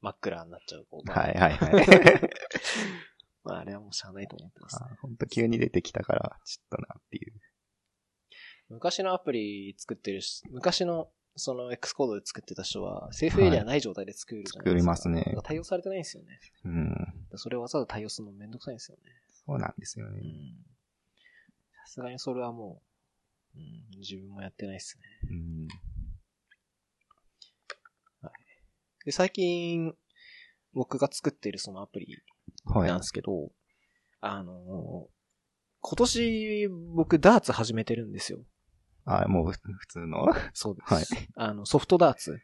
[0.05, 0.87] 真っ暗になっちゃう。
[0.91, 1.87] はいはいはい。
[3.43, 4.89] まあ、あれはもうしゃあないと思ってます、ね。
[5.01, 7.41] ほんと急に出てきたから、ちょっとなっていう。
[8.69, 14.97] 昔のアプリ作ってるし、昔のその X コードで作ってた人は、セーフエリアない状態で作るじゃないですか。
[14.99, 16.39] 作りますね対応されてないんですよね。
[16.65, 17.15] うん。
[17.37, 19.03] それをわざわざ対応するのめんどくさいんですよね。
[19.47, 20.21] そうなんですよね。
[20.23, 20.65] うん。
[21.87, 22.83] さすがにそれはも
[23.55, 25.05] う、うん、自分もやってないですね。
[25.31, 25.69] うん。
[29.05, 29.95] で、最近、
[30.73, 32.19] 僕が作っているそのアプリ
[32.65, 33.05] はいなんで。
[33.05, 33.53] すけど、
[34.21, 35.09] あの、
[35.81, 38.41] 今年僕ダーツ始めてるんですよ。
[39.05, 40.27] あ、もう普通の？
[40.55, 40.95] そうです。
[40.95, 41.05] はい
[41.37, 42.41] あの、ソフトダーツ。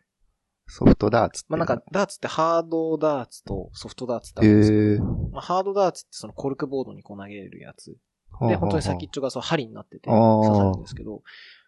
[0.66, 1.44] ソフトダーツ。
[1.49, 7.96] まあ、なんか、ダーツってハードダーツとソフトダーツってあへるんですけど、ーまあ、ハードダーツってそのコルクボードにこう投げるやつ。
[8.46, 11.23] で、本当に先っちょがそう針になってて刺さるんですけど、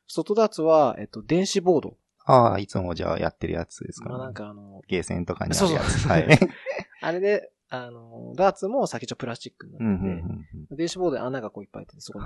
[0.06, 1.96] ソフトダーツは、えっと、電子ボード。
[2.24, 4.10] ああ、いつもじゃあやってるやつですか、ね。
[4.16, 6.08] まあ、なんかあの、ゲーセンとかにあそうそうるやつ。
[6.08, 6.38] はい。
[7.00, 12.24] あれで、あの、ダーツも先っちょプラスチックにうんなってうんて、電子ボードで穴がこういっぱい開いてて、そこに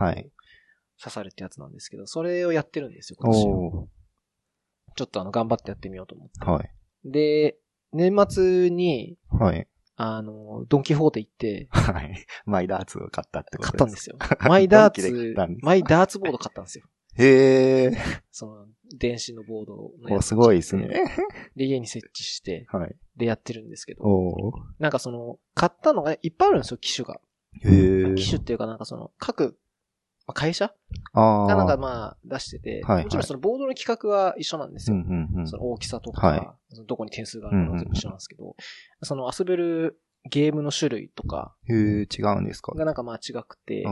[1.00, 3.32] 刺さるってやつなんですけど、それをやってるんですよ、うん。
[3.32, 3.48] 今年。
[3.48, 3.88] お
[4.96, 6.40] ちょっとあの、頑張ってやってみようと思って。
[6.40, 6.70] ーはい。
[7.04, 7.59] で、
[7.92, 9.68] 年末に、はい。
[9.96, 12.26] あの、ドンキホーテ行って、はい。
[12.44, 14.18] マイダーツを買ったってことで買ったんですすよ。
[14.48, 16.87] マイダーツ、すマイダーツボード買ったんですよ。
[17.18, 17.96] へえ。
[18.31, 20.88] その、電子のボードのやお、つすごいですね。
[21.57, 22.94] で、家に設置して、はい。
[23.16, 27.20] でやってるんですけど、おーなんかその、買ったのがねいっぱいあるんですよ、機種が。
[27.64, 28.14] へえ。
[28.16, 29.59] 機種っていうかなんかその、各、
[30.26, 30.74] まあ会社
[31.12, 31.46] ああ。
[31.46, 34.96] がなんかまあ出してて、はいはいもちろんそのボードの規格は一緒なんですよ。
[34.96, 35.57] うんうんうんそ。
[35.57, 38.57] の大きさとか、はいどこに点数があるのか全部一緒なんですけど、
[39.02, 41.76] その遊べるゲームの種類とかへえ、
[42.12, 42.72] 違うんですか？
[42.74, 43.85] がなんかまあ違くて、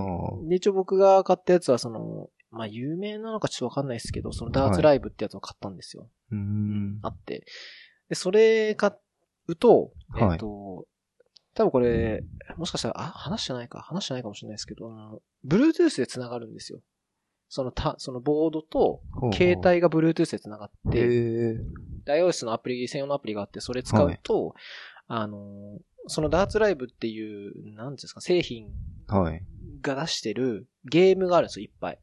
[0.48, 6.08] で、一応僕が買ったやつはその、まあ有名なのかちょっとわかんないですけど、そのダーツライブってやつを買ったんですよ。
[6.30, 6.98] うーん。
[7.02, 7.44] あって。
[8.08, 8.92] で、それ買
[9.48, 10.86] うと、はいえっと、
[11.54, 12.24] 多分これ、
[12.56, 16.80] もしかしたら、あ、話してないか、話してないかもしれないですけど、あの、Bluetooth で繋がるんですよ。
[17.48, 21.54] そのた、そのボードと、携帯が Bluetooth で繋がって、へえ。
[22.04, 24.54] で iOS のアプリ、専用のアプリがあって、それ使うと、
[25.06, 28.72] あの、そのダーツライブっていう、なんていうんですか、製品
[29.06, 29.42] はい。
[29.80, 31.98] が出してるゲームがあるんですよ、いっぱい。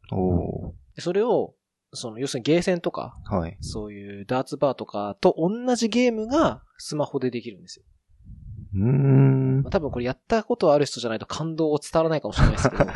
[0.99, 1.55] それを、
[1.93, 3.57] その、要するにゲーセンとか、はい。
[3.61, 7.85] そういうダーツバーとかと同じゲームがスマホでできるんですよ。
[8.73, 9.71] うーんまあ、。
[9.71, 12.85] 多分これやったことある人じゃないと感動を伝わらないかもしれないですけど。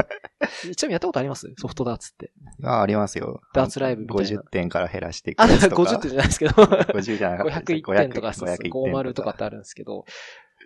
[0.76, 1.52] ちなみにやったことあります？
[1.58, 2.32] ソフトダーツって。
[2.64, 3.42] あ、ありますよ。
[3.54, 5.82] ダーツライブみたいな50点から減らしていくあ、やつとか。
[5.84, 6.54] 50点じゃないですけど。
[6.96, 7.72] 50じゃなかったです。
[7.82, 10.06] 501点とか、そうそう501 50とかってあるんですけど、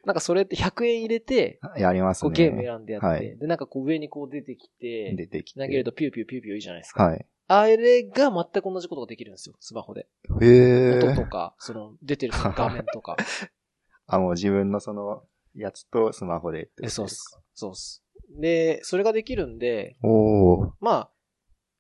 [0.06, 2.32] なんかそれって100円入れて、やりますね。
[2.32, 5.60] ゲーム選んでやって、はいで、なんかこう上にこう出てきて、出てきて。
[5.60, 7.04] 投げるとピューピューピューピューいいじゃないですか。
[7.06, 7.26] はい。
[7.48, 10.08] あれが全く同じことができるんですよ、スマホで。
[10.42, 11.00] へえ。
[11.00, 13.18] 音とか、その出てるその画面とか。
[14.08, 15.24] あ、もう自分のその、
[15.56, 17.42] やつとスマホでえそうっですか？
[17.56, 18.04] そうっす。
[18.40, 20.72] で、それができるんで、おー。
[20.80, 21.12] まあ、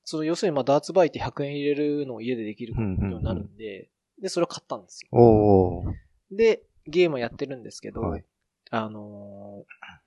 [0.03, 5.09] その要するにまあダーツバイって100円入れるのを家でできるようんうんうんうになるんで、で、それを買ったんですよ。
[5.11, 5.93] おー。
[6.35, 8.25] で、ゲームをやってるんですけど、はい
[8.71, 9.99] あのー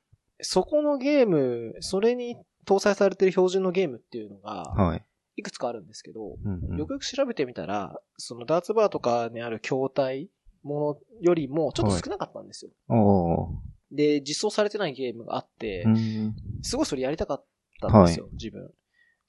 [0.42, 5.04] そこのゲーム、それに搭載されてる標準のゲームっていうのが、はい。
[5.36, 10.30] いくつかあるんですけど、うんうんよくよく調べてみたら、そのダーツバーとかにある筐体
[10.62, 12.72] ものよりもちょっと少なかったんですよ。
[12.88, 13.96] おー。
[13.96, 16.34] で、実装されてないゲームがあってう、ん。
[16.62, 17.44] すごいそれやりたかっ
[17.80, 18.70] たんですよ、自分。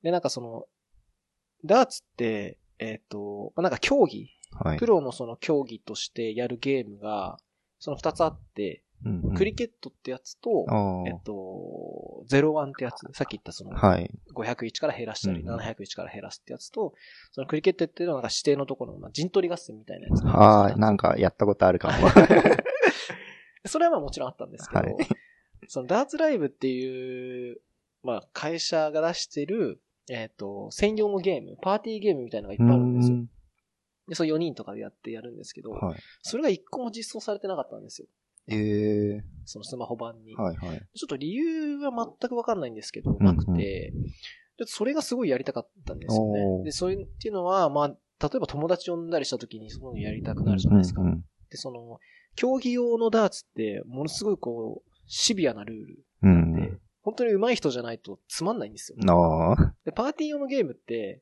[0.02, 0.66] で、なんかその、
[1.64, 4.86] ダーツって、えっ、と、まあなんか競技、はいプ。
[4.88, 7.38] ロのその競技としてやるゲームが、
[7.84, 10.66] その二つあって、うんうんクリケットってやつと、
[11.06, 14.10] えっと、01ってやつ、さっき言ったその、はい。
[14.34, 16.94] 501から減らしたり、うん701から減らすってやつと、
[17.34, 21.10] そのクリケットっていうのはなんか指定のところの、まあ、陣取り合戦みたいなやつああ、なんか。
[21.16, 22.08] かやったことあるかも。
[23.68, 25.08] それはまあもちろんあったんですけど、はい
[25.68, 27.60] そのダーツライブっていう、
[28.04, 33.18] まあ会社が出してる、えっ、と、専用のゲーム、パーティーゲームみたいなのがいっぱいあるんですよ。
[34.08, 36.00] うんで、そう4人とかでやってやるんですけど、はい。
[36.22, 38.08] それが一個も実装されてなかったんですよ。
[38.48, 40.36] ええそのスマホ版に。
[40.36, 40.82] はいはい。
[40.96, 43.94] ちょっと理由は全くわかんないんですけど、んうんなくて、
[44.58, 46.42] ちょっとそれがすごいやりたかったんですよおね。
[46.62, 51.02] ーで、そういうっていうのは、まあ、例えば友達呼んだりした時にそういうのやりたくなるじゃないですか。
[51.02, 52.00] うんうんで、その、
[52.36, 56.56] 競技用のダーツって、ものすごいこう、シビアなルールうん。
[56.56, 56.72] で、
[57.04, 58.98] 本当に上手い人じゃないとつまんないんですよ。
[59.08, 61.22] ああ、で、パーティー用のゲームって、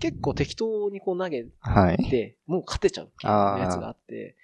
[0.00, 2.10] 結構適当にこう投げはい。
[2.10, 4.36] て、もう勝てちゃうっていうやつがあって、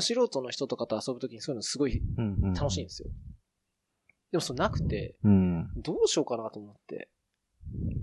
[0.00, 2.02] 素人の人とかと遊ぶときにそういうのすごい
[2.58, 3.08] 楽しいんですよ。
[4.32, 5.70] でもそれなくて、うん。
[5.76, 7.08] どうしようかなと思って。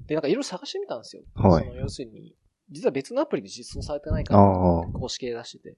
[0.08, 1.24] で、なんかいろいろ探してみたんですよ。
[1.36, 2.36] はいその要するに、
[2.70, 4.86] 実は別のアプリで実装されてないかあら、あ。
[4.94, 5.70] 公式で出してて。
[5.70, 5.78] やっ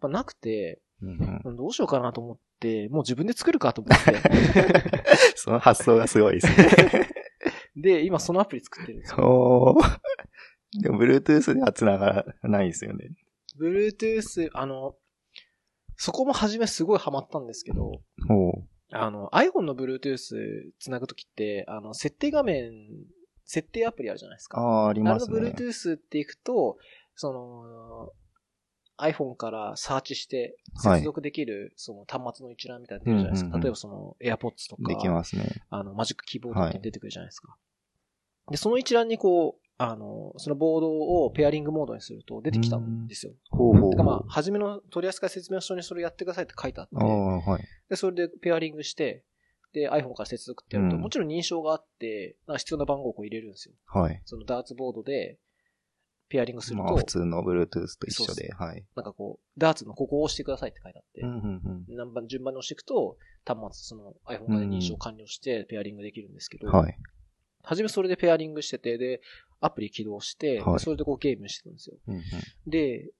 [0.00, 4.16] ぱなくて、うんどうしようかなと思って、もう自分で作るかと思って。
[5.36, 7.08] その発想がすごいですね。
[7.76, 9.76] で、今そのアプリ作ってるんですよ。
[10.72, 13.10] でも、Bluetooth では繋がらないですよね。
[13.58, 14.94] Bluetooth、あの、
[15.96, 18.00] そこも初めすごいハマったんですけど、
[18.92, 22.72] あの、iPhone の Bluetooth つなぐときって、あの、設定画面、
[23.44, 24.60] 設定アプリあるじゃないですか。
[24.60, 25.50] ああ、ありあれのますね。
[25.50, 26.78] Bluetooth っていくと、
[27.14, 28.12] その、
[29.00, 33.46] iPhone からサーチしてはい接続できる、その端末の一覧みたいなの出るじゃないですか。
[33.48, 35.62] うんうんうん例えばその AirPods とか、できますね。
[35.70, 37.56] あの、マジックキーボードって出てくるじゃないですか。
[38.50, 43.32] で、その一覧にこう、あの、そのボードをペアリングモードにすると出てきたんですよ。
[43.48, 47.64] ほうほうてかまあ、初めの取扱説明書にそれやってくださいって書いてあってはい。
[47.88, 49.24] で、それでペアリングして、
[49.72, 53.74] で、iPhone から接続ってやると、うんもちろん認証があって、なんか必要な番号をこう入れるんですよ。
[53.86, 54.20] はい。
[54.26, 55.38] そのダーツボードで、
[56.28, 57.66] ペアリングすると、まあ、普通の Bluetooth
[57.98, 58.84] と一緒で、はい。
[58.94, 63.16] なんかこう、ダーツのここを押してくださいって書いてあって、うんうん何番、順番に押していくと、
[63.46, 66.74] 端末、その iPhone 側で認証完了してペアリングできるんですけど、うん。
[66.74, 66.96] はい。
[67.62, 69.20] はじめそれでペアリングしてて、で、
[69.60, 71.96] アプリ起動して、はいでそれでこうゲームしてたんですよ。
[72.08, 72.22] うんうん
[72.66, 73.10] で、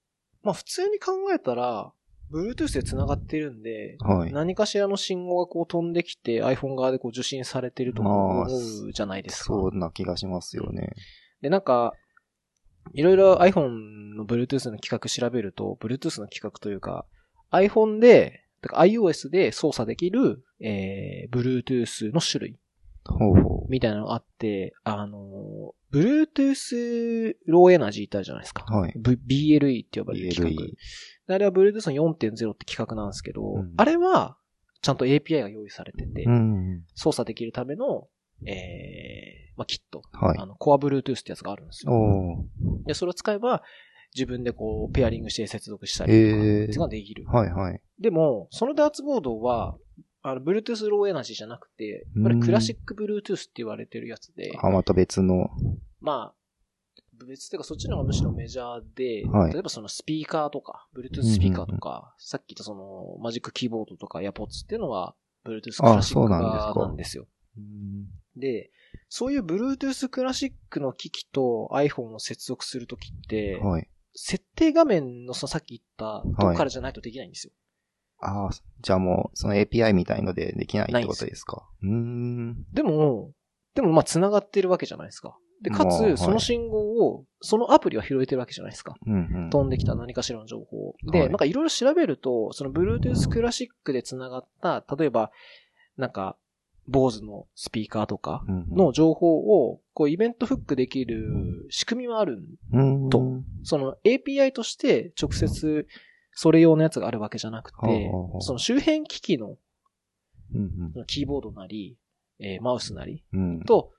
[0.43, 1.91] まあ普通に考えたら、
[2.31, 4.31] Bluetooth で繋がってるんで、はい。
[4.31, 9.45] 何かしらの信号がこう飛んできて iPhone 側でこう受信されてると思うじゃないですか。
[9.45, 10.93] そうな気がしますよね。
[11.41, 11.93] で、なんか、
[12.93, 17.05] いろいろ iPhone の Bluetooth の規格調べると、Bluetooth の規格というか、
[17.51, 22.59] iPhone で、だから iOS で操作できる、えー、Bluetooth の種類
[23.05, 28.65] ほうほみたいなのがあって、あの、Bluetooth Low Energy ってあるじゃないですか。
[28.69, 28.73] う。
[28.73, 28.93] はい。
[28.97, 30.49] B- BLE って呼ばれる規格。
[30.49, 30.73] BLE
[31.27, 34.37] であれは Bluetooth の4.0って規格なんですけど、うんあれは、
[34.81, 36.83] ちゃんと API が用意されてて、うん。
[36.95, 38.07] 操作できるための、
[38.45, 40.01] えー、まあ、キット。
[40.11, 40.45] はいあ。
[40.45, 42.45] の、Core Bluetooth ってやつがあるんですよ。
[42.85, 43.63] で、それを使えば、
[44.13, 47.25] 自分でこう、ペアリングして接続したりとか、えーのができる。
[47.27, 47.81] はいはい。
[47.99, 49.77] でも、そのダーツボードは、
[50.23, 55.49] あの、Bluetooth Low Energy じゃなくて、これうんクラシック Bluetooth って言われてるやつで、あ、また別の。
[55.99, 56.35] まあ、
[57.25, 67.27] 別っていうかそっちの方がむしろメジャーで、はい例えばそのスピーカーとか、Bluetooth スピーカーとか、さっき言ったそのマジックキーボードとか AirPods っていうのは、Bluetooth クラシックそうなんですか化なんですよ。
[68.35, 68.71] で、
[69.09, 73.87] そういう Bluetooth クラシックの機器と iPhone を接続するときって、はい。
[74.13, 77.53] 設定画面のさっき言ったとこからじゃないとできないんですよ。
[78.21, 78.49] ああ、
[78.81, 81.67] じゃあもう、その API みたいのでできないってことですか？
[81.81, 82.65] うーん。
[82.73, 83.31] でも、
[83.75, 85.37] でもまあ繋がってるわけじゃないですか。
[85.61, 88.95] で、かつ、その信号を、そのアプリは拾えてるわけじゃないですか。
[89.05, 89.49] うんうん。
[89.51, 90.95] 飛んできた何かしらの情報を。
[91.11, 95.31] で、はいなんかいろいろ調べると、その Bluetooth クラシックで繋がった、例えば、
[95.97, 96.37] なんか、
[96.89, 103.21] Bose のスピーカーとかの情報を、こうイベントフックできる仕組みはあるんうんと
[103.63, 105.85] その API として直接
[106.33, 109.57] それ用のやつがあるわけじゃなくはあてその周辺機器の
[111.07, 111.97] キーボードなり、
[112.39, 113.23] えーマウスなり。
[113.67, 113.91] と、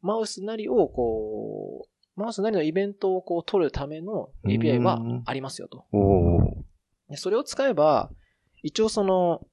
[0.00, 5.84] マウスなりをこう、マウスなりのイベントをこう取るための API はうんありますよと。
[7.08, 8.10] でそれを使えば、
[8.62, 9.46] 一応その、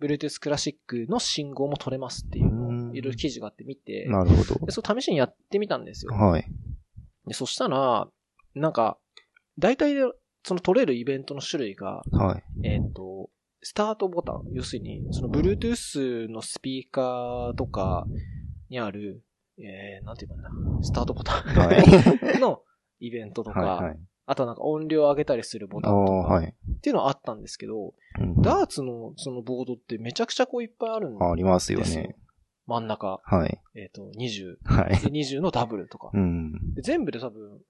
[0.00, 4.72] Bluetooth クラシックの信号も取れますっていうのうんをいろいろ記事があって見て、なるほどで。
[4.72, 6.14] それ試しにやってみたんですよ。
[6.14, 6.46] はい。
[7.26, 8.08] でそしたら、
[8.54, 8.98] なんか、
[9.58, 9.94] 大体
[10.44, 12.66] その取れるイベントの種類が、はい。
[12.66, 13.30] えっ、と、
[13.62, 18.06] スタートボタン、要するに、その Bluetooth のスピーカーとか
[18.68, 19.22] にある、
[19.58, 20.84] えー、なんて言うんだ？
[20.84, 22.38] スタートボタン、はい。
[22.40, 22.62] の
[23.00, 23.84] イベントとか、はい。
[23.86, 23.98] はい。
[24.26, 26.46] あとなんか音量上げたりするボタンとか、はい。
[26.46, 32.04] っていうのはあったんですけど、うんダーツのそのボードってめちゃくちゃこういっぱいあるんありますよですよ。
[32.04, 32.16] ね。
[32.66, 33.60] 真ん中、はい。
[33.74, 34.90] えっ、と、20、はい。
[34.90, 36.10] で20のダブルとか。
[36.12, 36.74] うん。
[36.74, 37.60] で全部で多分、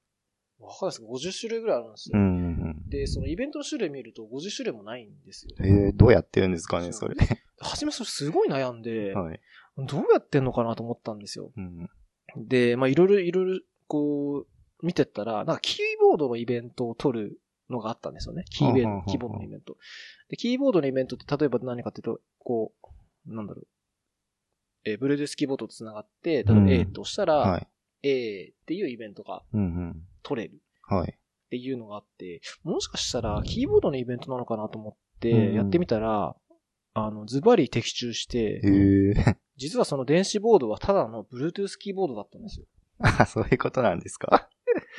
[0.60, 2.22] わかんないですけど、50種類ぐらいあるんですうよ。
[2.22, 2.88] ん。
[2.88, 5.54] で、そのイベントの種類見ると50種類もないんですよ。
[5.60, 7.14] えー、どうやってるんですかね、それ。
[7.60, 9.40] 初めそれすごい悩んで、はい。
[9.78, 11.52] どうやってんのかなと思ったんですよ。
[11.56, 11.88] うん。
[12.36, 14.46] で、まあいろいろいろいろこう、
[14.86, 17.40] 見てったら、なんかキーボードのイベントを取る
[17.70, 18.44] のがあったんですよね。
[18.50, 19.76] キーベボードのイベント。
[20.28, 22.72] で、キーボードのイベントって例えば何かっていうと、こ
[23.26, 23.66] う、なんだろう。
[24.84, 27.66] えー、Bluetooth キーボードと繋がって、例えばうん A と押したら、はい。
[28.02, 30.02] A っていうイベントがうんうん。
[30.24, 31.10] 取れるはい。
[31.12, 31.14] っ
[31.50, 36.34] ていうのがあって、もしかしたらキーボードのイベントなのかなと思っうんうんてやってみたら、
[36.94, 38.60] あの、ズバリ的中して。
[39.56, 42.66] 実はその電子ボードはただの Bluetooth キーボードだったんですよ。
[42.98, 44.48] あ、 そういうことなんですか？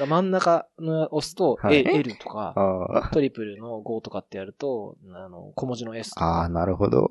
[0.08, 6.40] 真ん中の押すと、はい A、L とか、あトリプルの5とかってやると、あの、小文字の S とあ。
[6.42, 6.50] ああ、か。
[6.50, 7.10] なるほど。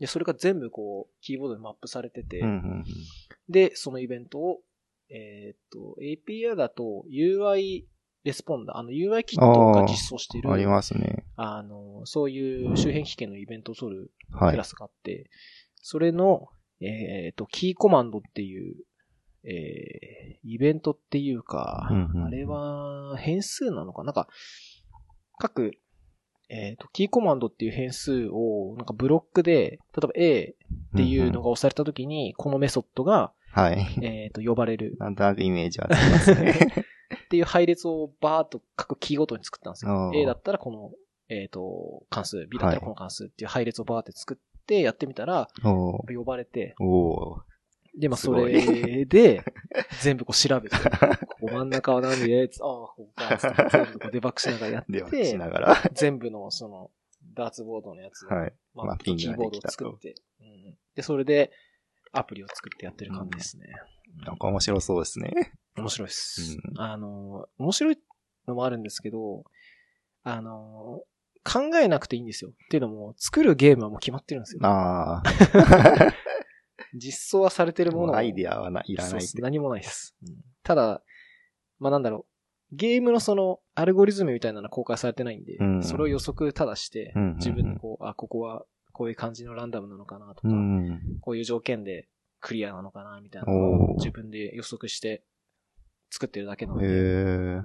[0.00, 2.84] で、それが全部こう、キーボードにマップされてて、うんうん
[3.48, 4.60] で、そのイベントを、
[5.10, 10.54] えーっと、API だと UIResponder、あの UI キットが実装している、うん。
[10.54, 11.24] ありますね。
[11.36, 14.64] あの、そういう周辺機器のイベントを取るはいクラ。
[14.64, 15.30] スがあって、
[15.76, 16.48] それの、
[16.80, 18.76] えーっと、キーコマンドっていう、
[19.46, 24.12] えー、イベントっていうか、うんうんあれは変数なのかな？
[24.12, 24.28] んか、
[25.38, 25.72] 各、
[26.48, 30.56] えっ、と、キーコマンドっていう変数を、なんかブロックで、例えば A
[30.94, 33.86] っていうのが押されたときに、このメソッドが、はい。
[34.02, 34.96] えっ、と、呼ばれる。
[34.98, 36.58] なんとなくイメージはつきますね。
[37.26, 39.92] っていう配列をバーっと各キーごとに作ったんですよ。
[39.92, 40.10] あ。
[40.10, 40.16] ー。
[40.16, 40.90] A だったらこの、
[41.28, 46.74] えっ、と、関数、B だったらこの関数っていう配列をバーって作ってやってみたら、呼ばれて、
[47.96, 49.44] で、まあ、それで、
[50.02, 50.82] 全部こう調べて、こ
[51.42, 52.26] こ真ん中は何？
[52.26, 53.38] で、つああ、ここか、
[53.70, 55.76] 全部こうデバッグしながらやってし、ながら。
[55.92, 56.90] 全部のその、
[57.34, 58.52] ダーツボードのやつを、はい。
[58.74, 60.76] まあ、キーボードを作って、うん。
[60.96, 61.52] で、それで、
[62.14, 63.66] アプリを作ってやってる感じですね。
[64.24, 65.32] なんか面白そうですね。
[65.76, 66.58] 面白いです。
[66.58, 67.98] うんあの、面白い
[68.46, 69.44] のもあるんですけど、
[70.22, 71.02] あの、
[71.44, 72.50] 考えなくていいんですよ。
[72.50, 74.60] っていうのも、作るゲームはもう決まってるんですよ。
[74.64, 75.22] あ
[76.94, 80.16] 実装はされてるものアイディアはないらない何もないです。
[80.62, 81.02] ただ、
[81.78, 82.26] まあなんだろ
[82.72, 82.76] う。
[82.76, 91.00] ゲームのその、アルゴリズムみたいなのは公開されてないんで、うんそれを予測ただして自分でこう、あ、ここはこういう感じのランダムなのかなとか、うん。
[91.20, 92.08] こういう条件で
[92.40, 95.24] クリアなのかなみたいなのを自分で予測して
[96.10, 97.62] 作ってるだけなのへで、え。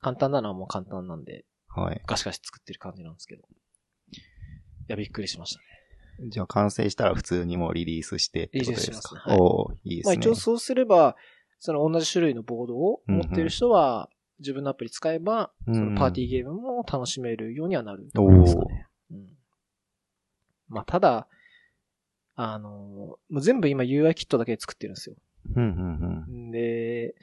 [0.00, 2.02] 簡単なのはもう簡単なんで、はい。
[2.06, 3.42] ガシガシ作ってる感じなんですけど。
[3.42, 3.46] い
[4.88, 6.30] や、びっくりしましたね。
[6.30, 9.14] じゃあ完成したら普通にもうリリースしてってことですか？
[9.14, 10.10] ねはいいいですね。
[10.10, 11.16] まあ一応そうすれば、
[11.58, 14.08] その同じ種類のボードを持ってる人は、
[14.38, 18.10] 自分のアプリ使えば、うんそのパーティーゲームも楽しめるようにはなるね。
[18.14, 18.44] うん、
[20.70, 21.28] まあただ、
[22.36, 25.16] あの、もう全部今 UI キットだけで作ってるんですよ。
[25.56, 27.14] うんうんで、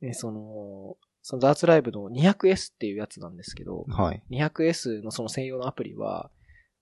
[0.00, 4.22] ねその、そのダーツライブの 200S っていうやつなんですけどうん。、はい。
[4.30, 6.30] 200S のその専用のアプリは、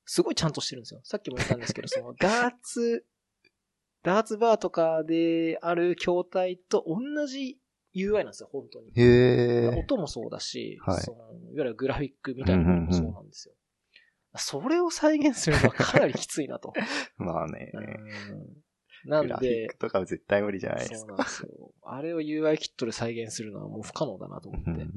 [0.04, 1.00] すごいちゃんとしてるんですよ。
[1.02, 3.04] さっきも言ったんですけど、そのダーツ、
[4.02, 7.58] ダーツバーとかである筐体と同じ
[7.94, 8.92] UI なんですよ、本当に。
[8.94, 9.68] へえ。
[9.76, 11.18] 音もそうだし、はいその
[11.52, 13.54] いわゆるグラフィックみたいなものもそうなんですよ。
[14.38, 16.72] それを再現するのはかなりきついなと。
[17.16, 17.70] まあね。
[17.74, 17.86] うん
[19.08, 20.98] なんグラフィッでク、とかは絶対無理じゃないですか。
[20.98, 21.48] そうなんですよ。
[21.82, 24.70] あれを UI キットで再現するのはもう不可能だなと思って。
[24.70, 24.90] うん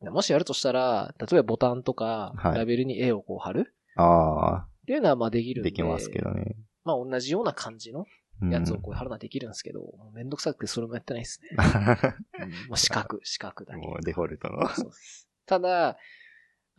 [0.00, 3.74] もしやるとしたら、例えばボタンとか、はいラベルに絵をこう貼る？
[3.96, 5.70] あっていうのはまあできるあ、んで。
[5.70, 6.54] できますけどね。
[6.84, 8.06] まあ同じような感じの
[8.40, 11.48] うんやつをこう貼るのはできるんですけど、もうめんどくさくてそれもやってないですね。
[12.40, 13.80] うん、もう四角、四角だけ。
[13.80, 14.68] もうデフォルトの。
[14.68, 15.28] そうです。
[15.46, 15.98] ただ、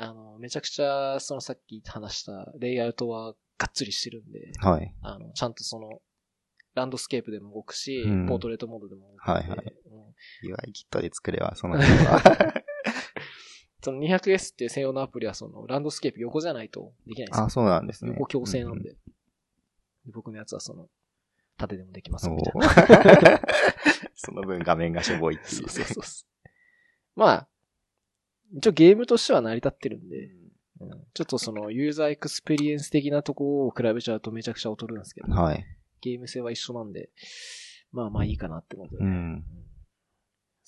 [0.01, 4.95] あの、めちゃくちゃ、そのさっき話したレイアウトはがっつりしてるんで、はい。
[5.01, 6.01] あの、ちゃんとその、
[6.73, 12.53] ランドスケープでも動くし、うんポートレートモードでも動くんで、はいはいうん UI キットで作れば、その辺は。
[13.83, 18.11] その 200S っていう専用のアプリはその、ランドスケープ横じゃないとできないんですよあ、そうなんですね。
[18.11, 18.91] 横強制なんで。
[18.91, 18.97] で
[20.13, 20.87] 僕のやつはその、
[21.57, 22.35] 縦でもできますうん。
[22.37, 22.67] みたいおな。
[22.67, 23.41] ー
[24.15, 25.67] その分画面がしょぼいっていう。
[25.69, 27.19] そうそうそう。
[27.19, 27.48] まあ、
[28.53, 30.39] 一応ゲームとしては成り立ってるんで、うん
[31.13, 35.65] ちょっとそのユーザーエクスペリエンス的なとこを比べちゃうとめちゃくちゃ劣るんですけど、はい。
[35.99, 37.09] ゲーム性は一緒なんで、
[37.91, 39.07] まあまあいいかなってことで、うん。
[39.07, 39.43] うん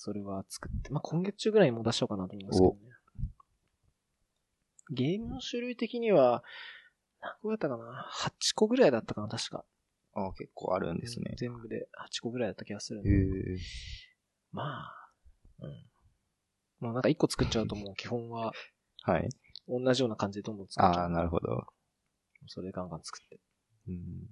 [0.03, 2.79] それは作って、まあ今月中ぐらいにもう出しようかなと思いますけどね。
[4.89, 6.43] ゲームの種類的には、
[7.21, 9.63] 何個だったかな ?8 個ぐらいだったかな確か。
[10.13, 11.35] あ結構あるんですね。
[11.37, 13.17] 全部で8個ぐらいだった気がするんへで。
[13.17, 13.57] ー
[14.51, 15.09] まあ、
[15.59, 15.90] うん。
[16.81, 18.51] まあなんか1個作っちゃうともう基本は
[19.03, 19.29] はい。
[19.67, 21.03] 同じような感じでどんどん作っちゃう。
[21.03, 21.65] ああ、なるほど。
[22.47, 23.39] それでガンガン作って。
[23.87, 24.27] うん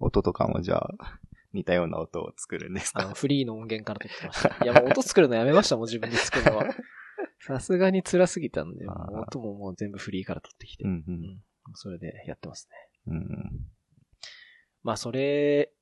[0.00, 0.90] 音とかもじゃあ、
[1.52, 3.02] 似たような音を作るんですか？
[3.04, 4.64] あの、フリーの音源から撮ってました。
[4.64, 6.66] いやもう音作るのやめましたもん、自分で作るのは。
[7.40, 10.84] さすがに辛すぎたんで、もあーう音ももう全部フリーから撮ってきて。
[10.84, 11.04] うんう。
[11.06, 11.42] うんん
[11.74, 12.68] それでやってます
[13.06, 13.12] ね。
[13.12, 13.70] うん。
[14.82, 15.72] まあそれ、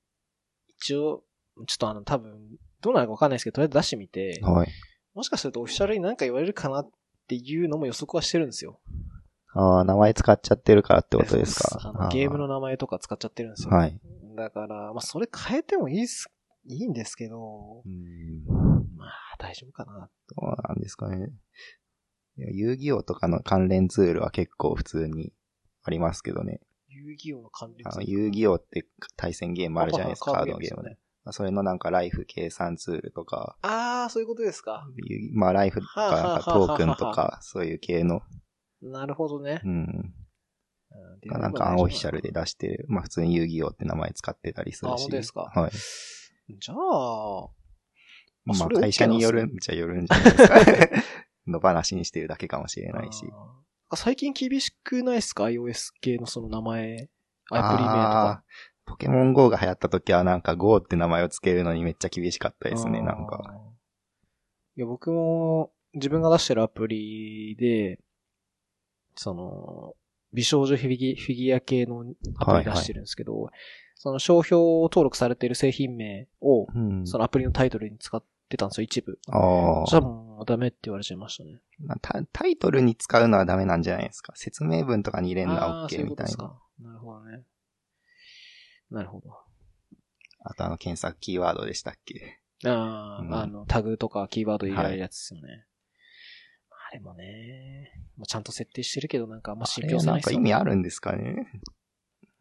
[0.68, 1.24] 一応、
[1.66, 4.68] ちょっとあの多分、どうなるかわかんないですけど、とりあえず出してみて、はい。
[5.14, 6.90] もしかするとオフィシャルに何か言われるかなっ
[7.28, 8.80] ていうのも予測はしてるんですよ。
[9.52, 11.80] ああ、名前使っちゃってるからってことですか？
[11.82, 13.74] あのゲームの名前とか使っちゃってるんですよ。
[13.74, 14.00] はい。
[14.36, 16.30] だから、まあそれ変えてもいいっす、
[16.66, 18.44] いいんですけどう、ん。
[18.96, 20.08] まあ大丈夫かな。
[20.36, 21.32] どうなんですかね。
[22.36, 25.32] 遊戯王とかの関連ツールは結構普通に
[25.82, 26.60] ありますけどね。
[26.88, 28.10] 遊戯王の関連ツール？
[28.10, 28.86] 遊戯王って
[29.16, 30.96] 対戦ゲームあるじゃないですか、あカードのゲームで。
[31.24, 34.86] まあそれのなんかライフ計算ツールとか、ああ、そういうことですか。
[35.32, 38.22] まあライフとか、トークンとか、そういう系の、
[38.82, 39.60] なるほどね。
[39.64, 40.14] うん。
[41.24, 42.86] なんかアンオフィシャルで出してる。
[42.88, 44.94] まあ普通に遊戯王って名前使ってたりするし。
[44.94, 45.70] あ本当ですかはい。
[46.58, 47.48] じゃあ、
[48.44, 50.54] まあ会社によるなんんじゃよるんじゃないですか。
[51.46, 53.24] の話にしてるだけかもしれないし。
[53.94, 57.10] 最近厳しくないですか ?iOS 系のその名前、
[57.50, 58.44] アプリ名とか。
[58.90, 63.54] ポケモン GO が流行った時はなんか GO って名前をつけるのにめっちゃ厳しかったですね、なんか。。
[64.76, 68.00] いや、僕も自分が出してるアプリで、
[69.14, 69.94] その、
[70.32, 72.04] 美少女フィギフィギュア系の
[72.38, 73.50] アプリ出してるんですけど、
[73.94, 77.06] その商標登録されてる製品名を、うん。
[77.06, 79.20] そのアプリのタイトルに使ってたんですよ、一部。
[79.28, 81.60] あじゃあもうダメって言われちゃいましたね。
[81.88, 82.20] あタ。
[82.32, 84.32] タイトルに使うのはダメなんじゃないですか。
[84.34, 86.54] 説明文とかに入れるのは OK うことですみたいな。
[86.54, 86.60] か。
[86.80, 87.44] なるほどね。
[88.90, 89.30] なるほど。
[90.42, 92.40] あとあの検索キーワードでしたっけ？
[92.64, 95.64] ああ、うんあの、タグとかキーワード入れられるやつですよね。
[96.70, 101.46] あれもね、まあ、ちゃんと設定してるけどなんかあんま信憑性ななんいっすよねか意味あるんですかね？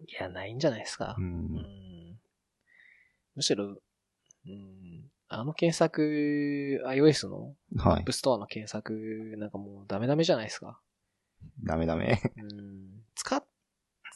[0.07, 1.21] いや、ないんじゃないですかう。。
[1.21, 2.19] うんん。
[3.35, 8.11] むしろ、うん、あの検索、iOS のはい App。
[8.11, 10.81] Store の検索、なんかもうダメダメじゃないですか。
[11.63, 12.19] ダメダメ。
[12.37, 13.03] うん。
[13.15, 13.45] 使っ、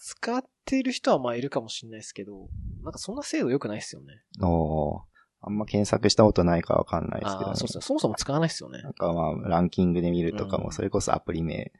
[0.01, 2.49] 使ってる人はまあいるかもしれないですけど、
[2.83, 4.21] なんかそんな精度良くないですよね。
[4.41, 5.01] おー
[5.45, 7.81] あんま検索したことないかわかんないですけどねそうですね。
[7.81, 8.89] そもそも使わないですよねな。
[8.91, 11.73] んかまあ、ランキングで見るとかも、うんそれこそアプリ名、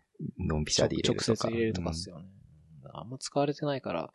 [0.50, 1.48] ドンピシャで入れ直るとか。
[1.48, 2.26] 接入れるとかっすよね。
[2.94, 4.12] あんま使われてないから、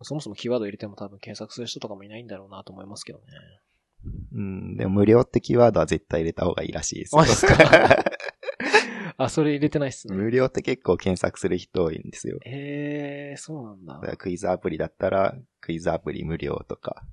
[0.00, 3.24] そもそもキーワード入れても多分検索する人とかもいないんだろうなと思いますけどね。
[4.32, 4.40] うん。
[4.40, 4.76] うん。
[4.76, 7.20] でも無料ってキーワードは絶対入れた方がいいらしいですよ。
[7.20, 7.54] マジっすか
[9.16, 10.16] あ、それ入れてないっすね。
[10.16, 12.38] 無料って結構検索する人多いんですよ。
[12.44, 14.06] ええー、そうなんだだか。
[14.08, 17.04] らクイズアプリだったら、クイズアプリ無料とか、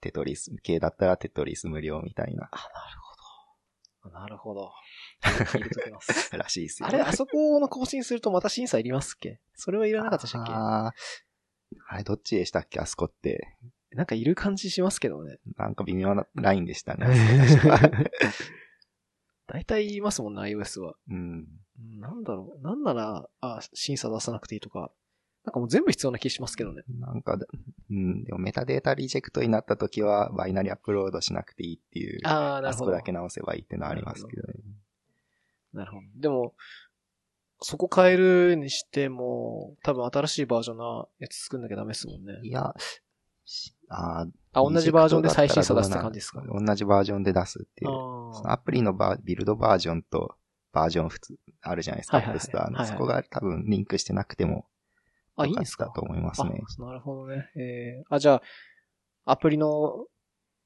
[0.00, 4.18] テトリス系だったらテトリス無料みたいな、あ、なるほど。
[4.20, 4.72] なるほど。
[5.20, 6.36] 入れときます。
[6.36, 6.88] らしいですよ。
[6.88, 9.40] あれ、あそこの更新するとまた審査いりますっけ？
[9.54, 12.80] それはいらなかったでしたっあーあれ、どっちでしたっけ？
[12.80, 13.46] あそこって。
[13.90, 15.38] けなんかいる感じしますけどね。
[15.56, 17.06] なんか微妙なラインでしたね。
[19.52, 20.94] 大体言いますもんね、iOS は。
[21.10, 21.16] うん。
[21.16, 21.46] うん
[22.00, 22.62] なんだろう。
[22.62, 24.90] なんなら、あ、審査出さなくていいとか。
[25.44, 26.82] なんかもう全部必要な気しますけどね。
[26.98, 27.46] なんかだ、
[27.90, 32.78] うん、でもメタデータリジェクトになった時は、バイナリアップロードしなくていいっていう、ああ、なあるほど。
[32.78, 34.54] そこだけ直せばいいってのはありますけどね。
[35.72, 36.02] なるほど。
[36.16, 36.54] でも、
[37.62, 42.38] そこ変えるにしても、多分新しいバージョンのやつ作んなきゃダメですもんね。
[42.42, 43.00] いや、し
[43.88, 46.42] あーあ、同じバージョンで最新さ出すって感じですか？
[46.46, 47.90] 同じバージョンで出すっていう。
[47.90, 47.92] あ
[48.34, 50.34] そのアプリのバービルドバージョンと
[50.72, 52.34] バージョン普通あるじゃないですか、はいは
[52.84, 54.66] いそこが多分リンクしてなくても
[55.36, 55.90] あ、いいんですか？
[55.94, 56.60] と思いますね。
[56.78, 57.50] あ、なるほどね。
[57.56, 60.06] えー、あ、じゃあ、アプリの、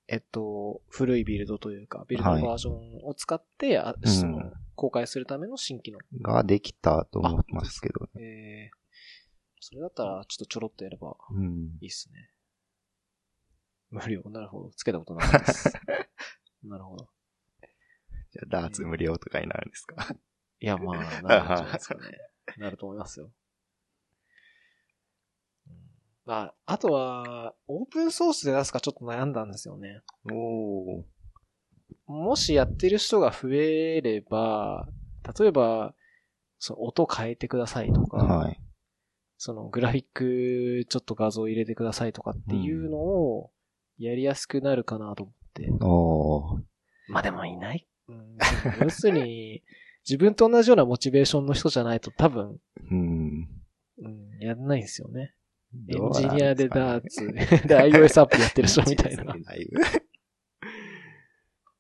[0.09, 5.99] えっと、古いビルドというか、ビルドバージョンを使って、あうんその公開するための新機能。
[6.22, 8.09] ができたと思いますけど。
[8.16, 8.76] えー、
[9.61, 11.78] それだったら、ちょっとちょろっとやればうん。
[11.80, 12.30] いいっすね。
[13.95, 14.22] 無料。
[14.30, 14.70] なるほど。
[14.76, 15.72] つけたことなかったです。
[16.64, 17.09] なるほど。
[18.32, 20.14] じゃあダーツ無料とかになるんですか？
[20.61, 22.01] いや、まあ、なるんじゃないですかね。
[22.59, 23.26] なると思いますよ。
[23.26, 23.32] うん
[26.26, 30.01] まあ、あとは、オープンソースで出すかちょっと悩んだんですよね。
[30.32, 31.05] おー。
[32.07, 34.88] もしやってる人が増えれば、
[35.38, 35.95] 例えば、
[36.59, 38.59] その音変えてくださいとか、はい。
[39.36, 43.53] そのグラフィックちょっと画像入れてくださいとかっていうのを
[43.99, 45.70] やりやすくなるかなと思って。
[47.09, 47.86] まあでもいない。
[48.09, 48.36] うん、
[48.82, 49.62] 要するに、
[50.09, 52.59] 自分と同じようなモチベーションの人じゃないと多分、
[52.90, 53.49] うん。
[53.99, 55.34] うん、やんないんですよね。
[55.88, 59.34] エンジニアでダーツ、ねで iOS アプリやってる人みたいな。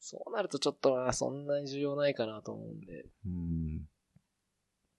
[0.00, 3.06] そうなるとちょっとまあそんなに重要ないかなと思うんで。
[3.26, 3.82] うん。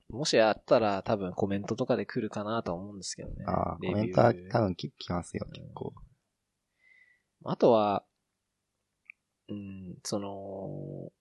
[0.09, 3.43] もしやったら多分コメントとかで来るかなとは思うんですけどね。
[3.47, 5.93] ああ、コメントは多分き来ますよ、結構。
[7.45, 8.03] あとは、
[9.49, 11.11] うん、その、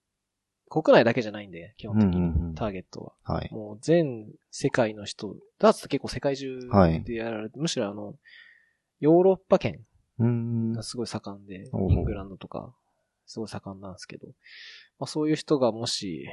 [0.69, 3.35] 国内だけじゃないんで、基本的に、うんうんうんターゲットは。
[3.35, 3.49] はい。
[3.51, 8.15] もう全世界の人、ダーツって結構世界中はいでやられて、むしろあの、
[9.01, 9.85] ヨーロッパ圏。
[10.17, 12.73] がすごい盛んで、おうイングランドとか、
[13.25, 14.27] すごい盛んなんですけど、
[14.99, 16.25] まあそういう人がもし、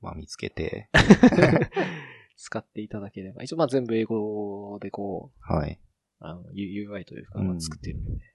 [0.00, 0.88] まあ見つけて。
[2.36, 5.78] 使っていただければ、一応まあ全部英語でこう、はい。
[6.18, 8.33] あの、UI というか、うんまあ作っているので、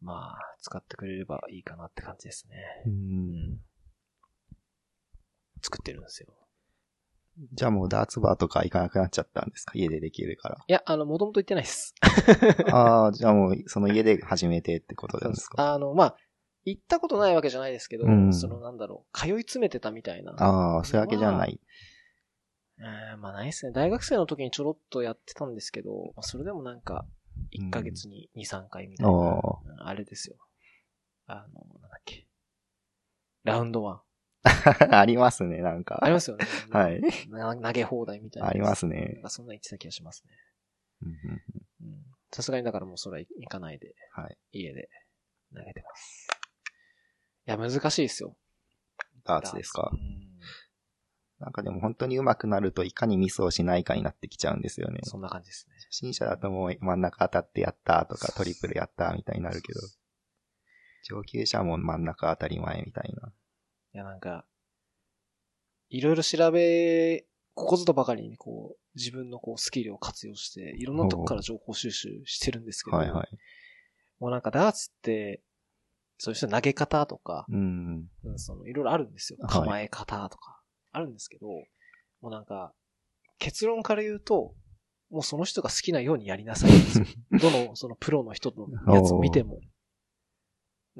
[0.00, 2.56] まあ、使ってくれればいいかなって感じですね。
[2.86, 2.90] う。
[2.90, 2.96] うん
[3.54, 3.60] ん。
[5.62, 6.28] 作ってるんですよ。
[7.52, 9.72] じゃあもうダーツバーとか行かなくなっちゃったんですか？
[9.74, 11.94] 家でできるかいや、あの、もともと言ってないです。
[12.66, 12.72] ら。
[12.76, 15.74] ああ、じゃあもうその家で始めてってことですか？
[15.74, 16.16] あの、まあ、
[16.64, 20.32] 行ったことないわけじゃないですけど、うんそのなんだろう、通い詰めてたみたいな。
[20.32, 21.60] ああ、そういうわけじゃない。
[22.78, 23.72] えーまあないですね。
[23.72, 27.06] 大学生の時にちょろっとやってたんですけど、まあそれでもなんか、
[27.52, 29.42] 1ヶ月に2、3回みたいな、
[29.88, 30.36] あれですよ。
[31.26, 32.26] あの、なんだっけ。
[33.44, 34.00] ラウンドワン。
[34.94, 35.98] ありますね、なんか。
[36.02, 36.46] ありますよね。
[36.70, 37.00] はい。
[37.28, 38.48] な投げ放題みたいな。
[38.48, 40.32] ありますなんそんな言ってた気がしますね。
[42.32, 44.36] さすがにだからもうそれは行かないで、はい。
[44.52, 44.88] 家で
[45.54, 46.28] 投げてます。
[47.46, 48.36] いや、難しいですよ。
[49.24, 49.90] ダーツですか？
[49.92, 49.96] う。
[49.96, 50.25] ん
[51.38, 55.00] なんかでも本当に上手くなるといかにミスをしないかになってきちゃうんですよね。
[55.02, 55.74] そんな感じですね。
[55.90, 59.80] 初心者だともう真ん中当たってやったとかトリプルやったみたいになるけど、
[61.02, 63.28] 上級者も真ん中当たり前みたいな。
[63.28, 64.44] いや、なんか、
[65.88, 73.28] いろいろ調べ、ここぞとばかりにこう、自分のこう、スキルを活用して、いろんなとこから情報収集してるんですけど、はいはい。
[74.18, 75.42] もうなんかダーツって、
[76.18, 78.08] そういう人投げ方とか、うん。
[78.24, 79.38] うんそのいろいろあるんですよ。
[79.42, 80.55] はい構え方とか、
[80.96, 81.66] あるんですけど、も
[82.22, 82.72] うなんか、
[83.38, 84.54] 結論から言うと、
[85.10, 87.04] もうその人が好きなようにやりなさいんですよ。
[87.38, 89.60] どの、そのプロの人のやつを見ても。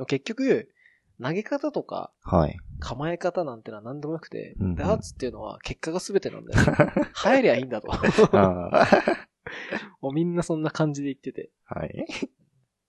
[0.06, 0.70] 結局、
[1.20, 2.58] 投げ方とか、はい。
[2.78, 6.66] 構え方なんてのは何でもよくて、ダーツっていうのは結果が全てなんだよ。
[7.14, 7.88] 入りゃいいんだと。
[10.02, 11.50] もうみんなそんな感じで言ってて。
[11.64, 12.06] はい。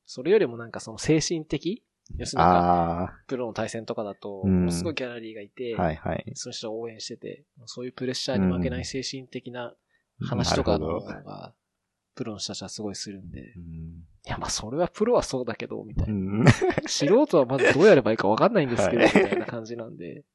[0.06, 1.86] それよりもなんかその精神的
[2.18, 6.26] 要するになんか、あプロの対戦とかだと、すごいギャラリーがいて、あ、はいはい。
[6.36, 9.74] その人を応援してて、そういうプレッシャーに負けない精神的な
[10.22, 11.54] 話とかの方が、
[12.16, 16.44] プロの人たちはすごいするんで、うんいやまあそれはプロはそうだけど、みたいうな。
[16.44, 16.46] ん
[16.86, 20.26] 素人はまずどうやればいいかわかんないんですけど、はいみたいな感じなんで。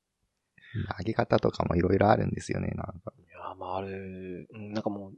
[0.97, 3.13] 投げ方とかもいろいろあるんですよね、なんか。
[3.19, 5.17] いやまあある、うんなんかもう、ま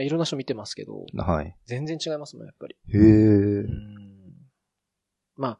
[0.00, 1.56] あいろんな人見てますけど、はい。
[1.66, 2.76] 全然違いますもん、やっぱり。
[2.92, 3.68] へえう。
[3.68, 4.30] ん
[5.36, 5.58] まあ、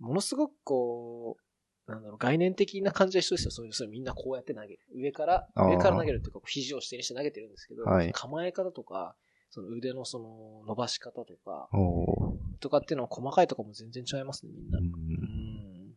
[0.00, 3.50] ものすごくこう、なんだろう、概念的な感じは一緒ですよ。
[3.50, 4.80] そういう、そういうみんなこうやって投げる。
[4.94, 9.16] 上から、上から投げるっていうか、肘を下にして投げてるんですけど、はい構え方とか、
[9.50, 11.68] その腕のその伸ばし方とか、
[12.60, 14.78] とかっていうのは細かいとかも全然違いますね、みんな。
[14.78, 15.94] ううんん。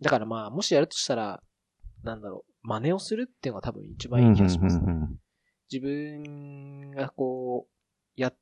[0.00, 1.42] だからまあ、もしやるとしたら、
[2.04, 4.84] なんだろう、真似をするっていうのが多分一番いい気がしますね。
[5.70, 8.32] 自分がこう、や、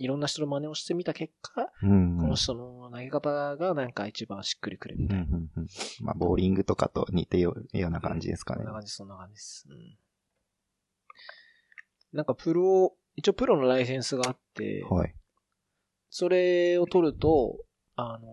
[0.00, 2.16] いろんな人の真似をしてみた結果、うん。
[2.16, 5.24] この人の投げ方がなんか一番しっくりくるみうんたいな。
[5.24, 5.68] うんうん
[6.00, 8.72] まあ、ボーリングとかと似てよような感じですかねそんな。
[8.72, 9.66] 感じ、そんな感じです。
[9.68, 9.98] うん。
[12.14, 15.14] なんかプロ、一応プロのライセンスがあって、はい。
[16.08, 17.58] それを取ると、
[17.96, 18.26] あの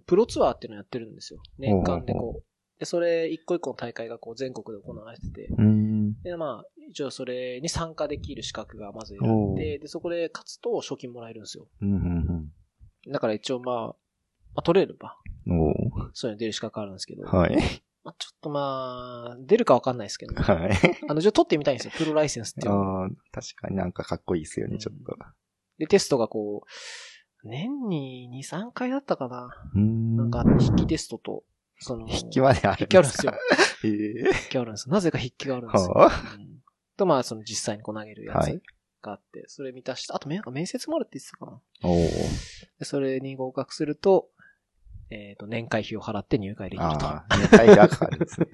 [0.06, 1.40] プロツアーっていうのをやってるんですよ。
[1.58, 2.44] 年間でこう。
[2.78, 6.20] で、それ一個一個の大会がこう全国で行われてて、うん。
[6.22, 11.68] で、まあ、一応それに参加できる資格がまず選んで、で、そこで勝つと賞金もらえるんですよ。
[11.82, 12.52] うんうん
[13.06, 13.94] だから一応まあ、ま
[14.56, 15.18] あ、取れれば、
[16.14, 17.56] そういうの出る資格あるんですけど、ーはい。
[18.02, 20.70] まあ、ちょっとまあ、出るかわかんないですけど、はい。
[21.08, 21.92] あの、じゃあ取ってみたいんですよ。
[21.96, 23.02] プロライセンスっていうの。
[23.02, 25.16] ああ、確かになんかかっこいいですよね、ちょっと。
[25.78, 29.48] で、テストがこう、年に2、3回だったかな。
[29.74, 30.16] うん。
[30.16, 31.44] なんか、筆記テストと、
[31.84, 33.32] その、筆記まである筆記あるんですよ。
[33.84, 35.92] ええ筆記あるんですなぜか筆記があるんですよ。
[35.92, 36.54] はうん
[36.96, 38.62] と、まあ、その実際にこう投げるやつはい
[39.02, 41.60] があって、それ満たして、あと、面接もあるって言ってたかな。
[41.82, 44.30] おそれに合格すると、
[45.10, 47.06] えっ、と、年会費を払って入会できると。
[47.36, 48.46] 年会がかかるんですね。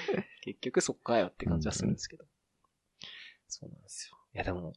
[0.42, 2.24] 結局そっかよって感じはするんですけど。
[3.48, 4.16] そうなんですよ。
[4.34, 4.72] いや、でも、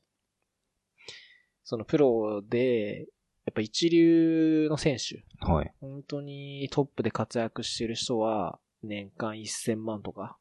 [1.63, 3.07] そのプロで、
[3.45, 5.73] やっぱ一流の選手、はい。
[5.81, 10.37] 本当にトップで活躍してる人は、年間1000万とか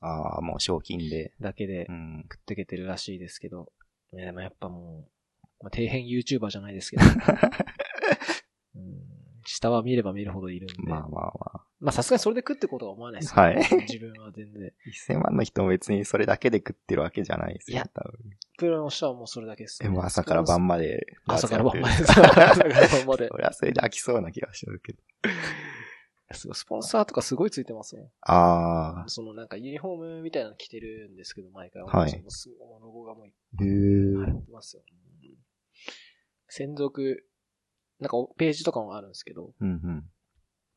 [0.00, 1.32] ああ、もう賞金で。
[1.40, 2.20] だけでうん。
[2.30, 3.72] 食ってけてるらしいですけど、
[4.12, 5.08] いやでもやっぱも
[5.60, 7.02] う、まあ、底辺 YouTuber じゃないですけど、
[8.76, 9.11] うん、
[9.44, 13.56] 下は見れば見るほどいるんで、まあまあままあさすがにそれで食ってことは思わないですはい
[13.88, 14.68] 自分は全然。
[14.68, 15.12] あ。
[15.12, 17.76] 1000万の人も別にそれだけで食ってるわけじゃないですよ。
[17.76, 18.18] いや多分。
[18.58, 21.06] プロの人はもうそれだけです、でも朝から晩まで。
[21.26, 21.94] 朝から晩まで。
[21.94, 23.36] 朝から晩までそ。
[23.36, 24.98] りゃそれで飽きそうな気がするけど。
[26.34, 28.10] すごいスポンサーとかすごいついてますもん。
[28.22, 31.82] あそのなんかユニフォームみたいなの着てるんですけど、毎回。
[31.82, 33.32] はいすごいロゴがもういっ。
[33.56, 34.82] ぱい入ってますよ。
[34.90, 35.02] うん
[36.54, 37.24] 専属、
[38.02, 40.04] なんかページとかもあるんですけど、うんうん。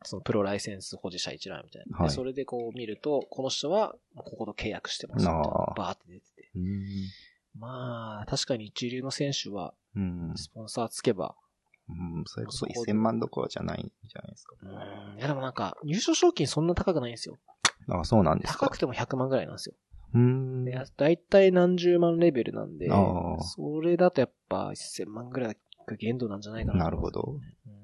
[0.04, 1.98] そのプロライセンス保持者一覧みたいな。
[1.98, 5.44] はいでそれでこう見ると、この人はここと契約してますみたいな
[5.76, 6.52] バーって出てて。
[6.56, 6.86] うん。
[7.58, 10.34] まあ、確かに一流の選手は、うん。
[10.36, 11.36] スポンサーつけば、
[11.88, 14.56] うん、それこそそこで1000万どころじゃないんじゃないですか。
[14.62, 17.38] うん、いやでもなんか、優勝賞金そんな高くないんですよ。
[17.88, 18.78] あそうなんですか高く。
[18.78, 19.76] ても100万ぐらいなんですよ。
[20.14, 20.66] うーん。
[20.66, 22.90] でだいたい何十万レベルなんで
[23.42, 26.86] それだとやっぱ1000万ぐらいが限度なんじゃないかな。
[26.86, 27.40] なるほど。
[27.68, 27.76] うん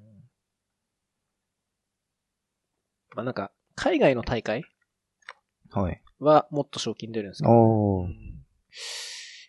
[3.13, 4.63] まあなんか、海外の大会
[5.69, 6.01] はい。
[6.19, 8.07] はもっと賞金出るんですけど、おー。
[8.07, 8.45] うん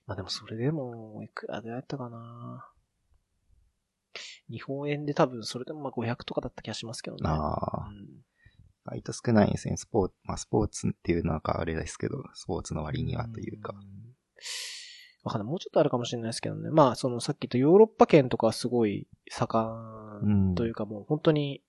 [0.04, 2.68] まあでもそれでも、いくらでやったかな
[4.50, 7.22] 日本円で多分それでもまあ500とかだった気がしますけどね。
[7.24, 7.88] ああ。
[7.88, 8.22] うん
[8.84, 9.76] バイト少ないんですね。
[9.76, 13.74] スポーツ、まあスポーツっていうのはあれですけど、スポーツの割にはというか。
[13.74, 13.76] ん
[15.22, 15.48] わかんない。
[15.48, 16.70] もうちょっとあるかもしれないですけどね。
[16.70, 19.58] まあ、そのさっき言ったヨーロッパ圏とかはすごい盛
[20.22, 21.62] うんんというかもう本当に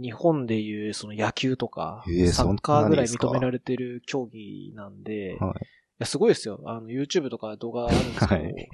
[0.00, 5.54] 日本でいうその野球とかサッカーぐらい認められてる競技なんで、いはい。
[5.98, 6.60] やすごいですよ。
[6.66, 8.68] あの、YouTube とか動画あるんですけど、はい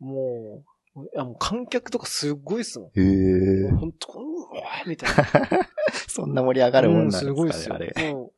[0.00, 0.62] も
[0.94, 2.88] う、いやもう観客とかすごいっすもん。
[3.00, 3.70] へえ。
[3.72, 5.68] 本当うわーみたいな。
[6.08, 7.74] そんな盛り上がるもんなんですかね、うんすごいっすよ。
[7.74, 8.12] あれ。
[8.12, 8.32] も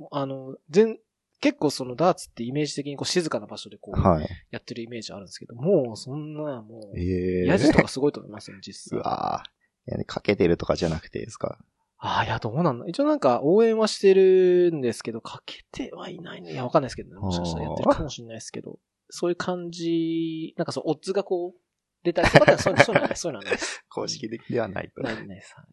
[0.00, 0.98] う、あの、全、
[1.40, 4.26] 結構そのダーツってイメージ的にこう静かな場所でこう、はい。
[4.50, 7.46] やってるイメージあるんですけど、もうそんな、もう、ええ。
[7.46, 9.04] ヤジとかすごいと思いますよ、実う際。
[9.04, 9.48] あわぁ。
[9.96, 11.58] いやかけてるとかじゃなくてですか？
[11.98, 12.86] あ、いや、どうなんだ。
[12.88, 16.52] 一応なんか応援はしてるんですけど、かけてはいないね。
[16.52, 17.16] いや、わかんないですけどね。
[17.20, 18.78] もしかしたらやってるかもしれないですけど、
[19.10, 21.60] そういう感じ、なんかそう、オッズがこう、
[22.02, 23.84] 出たりとかではそういうのそういうのはない、そういうのはないです。
[23.88, 25.02] 公式的ではないと。
[25.02, 25.54] ないないです。
[25.56, 25.66] はい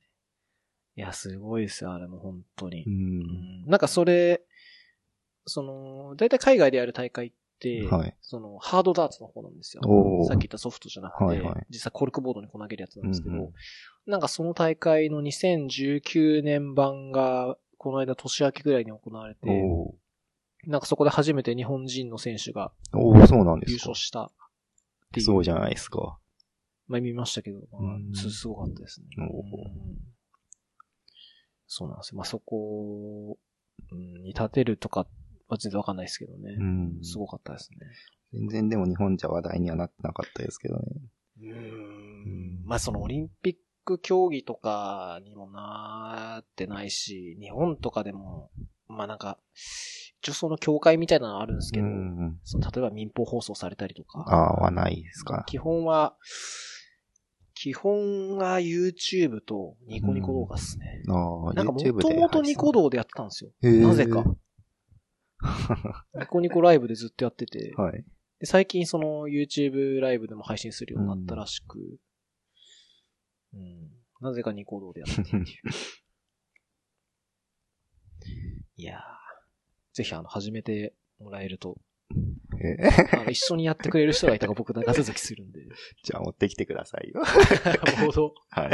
[0.95, 2.89] いや、すごいですよ、あれも本当にう。。
[2.89, 4.43] うんんなんかそれ、
[5.46, 8.16] その、だいたい海外でやる大会って、はい。
[8.22, 9.82] その、ハードダーツの方なんですよ。
[10.28, 13.54] さっき言ったソフトじゃなくて、はいはい実際コルクボードにこう投げるやつなんですけど、うんうん
[14.06, 19.96] なんかその大会の2019年版が、この間年明けぐらいに行われて、お
[20.66, 23.96] なんかそこで初めて日本人の選手がーおーそうなんで優すか勝。
[23.96, 24.30] したっ
[25.14, 25.26] ていう。
[25.26, 26.18] そうじゃないですか。
[26.88, 29.08] まあ見ましたけど、まあうんすすごかったですね。
[31.68, 32.18] そうなんですよ。
[32.18, 33.38] まあそこ
[33.91, 35.08] うんに立てるとか
[35.48, 36.56] は全然わかんないですけどね。
[36.60, 37.04] うん。
[37.04, 37.80] すごかったですね。
[38.34, 40.84] 全然でも日本じゃ話題にはなってなかったですけどね。
[41.41, 48.50] うんまあそのオリンピック競技とかにもなってないし、日本とかでも、
[48.88, 49.38] まあなんか、
[50.22, 52.39] 一応その協会みたいなのあるんですけど、うん。
[52.44, 55.44] その例えば民放放送されたりとか、ああ、はないですか。
[55.48, 56.16] 基本は、
[57.56, 61.04] 基本は YouTube とニコニコ動画ですね。
[61.10, 61.80] ああ、なんかも。
[61.80, 63.52] ともとニコ動でやってたんですよ。
[63.62, 64.24] なぜか。
[66.20, 68.04] ニコニコライブでずっとやってて、はい。
[68.39, 71.80] で、最近その YouTube ライブでも配信するようになったらしく、
[73.54, 73.91] うん。
[74.22, 75.46] なぜかニコ動でやってるっていう。
[78.76, 79.02] いやー、
[79.94, 81.78] ぜひあの、始めてもらえると、
[82.60, 82.78] え？
[83.14, 85.62] あの一緒にやってくれる人がいたら僕長続きするんで。
[86.04, 87.22] じゃあ持ってきてくださいよ。
[87.22, 88.34] ボード。
[88.50, 88.70] はい。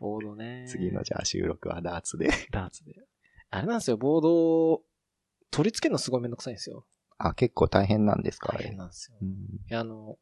[0.00, 0.64] ボードね。
[0.68, 2.28] 次のじゃあ収録はダーツで。
[2.50, 2.94] ダーツで。
[3.50, 4.82] あれなんですよ、ボード、
[5.54, 6.84] 取り付けるのすごいめんどくさいんですよ。
[7.18, 9.18] あ、結構大変なんですかあ大れ変なんですよ。
[9.22, 10.18] うんあの、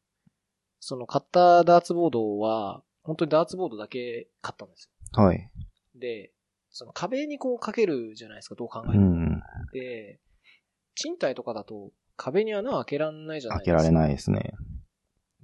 [0.79, 5.37] その買ったダーツボードは、本当にダーツボードだけ買ったんですはい。
[5.37, 5.49] よ。
[5.95, 6.31] で、
[6.69, 9.05] その壁にこうかけるじゃないですか、どう考えても。
[9.05, 9.41] うん。
[9.73, 10.19] で、
[10.95, 13.77] 賃貸とかだと壁に穴を開けられないじゃないですか。
[13.77, 14.53] 開けられないですね。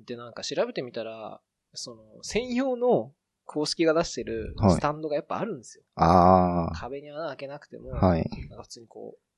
[0.05, 1.41] で、なんか調べてみたら、
[1.73, 3.13] その、専用の
[3.45, 5.83] 公式が出してるはいスタンドがやっぱあるんですよ。
[5.95, 8.07] あ壁に穴開けなくても、あ。
[8.07, 8.29] はい。
[8.61, 9.28] 普通にこう、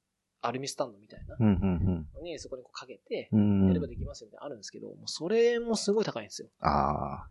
[0.41, 3.87] アルミスタンドみたいなのにそこにこうかけて、やれば。
[3.87, 6.49] できますよってあるんですけど、もうそれもすごい高いんですよ。
[6.59, 7.27] ああ。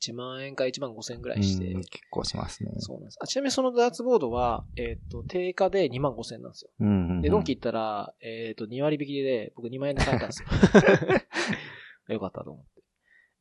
[0.00, 1.74] 1万円か1万5千円ぐらうんいして。
[1.74, 2.72] 結構しますね。
[2.78, 3.18] そうなんです。
[3.20, 6.70] あちなみにそのダーツボードは、えっ、と、定価で2万5千円なんですよ。
[6.80, 7.22] うんうんうん。
[7.22, 10.48] で、ドンキ行ったら、えっ、と、2割引きで、僕2万円で買えたんですよ。
[12.14, 12.82] よかったと思って。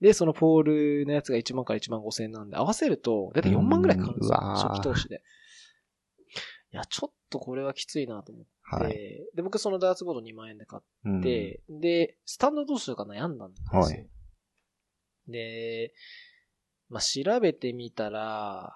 [0.01, 0.63] で、そのポー
[1.01, 4.38] ルのやつが1万から1万5千円なんで、合わせると、だいたい4万ぐらいかかるんですよ。
[4.38, 5.24] 初期投資で。
[6.72, 8.49] いや、ちょっとこれはきついなと思って。
[8.72, 8.93] はい。
[9.36, 13.80] で、僕そのダーツボード2万円で買っうんて、で、スタンドどうしようか悩んだんですよ。
[13.82, 14.09] はい
[15.28, 15.93] で、
[16.89, 18.74] まあ、調べてみたら、ま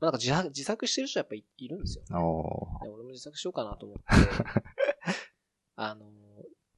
[0.00, 2.04] あ、なんか自作自作してる人やっぱいいるんですよ。
[2.20, 4.04] おーで俺も自作しようかなと思って。
[5.76, 6.10] あの、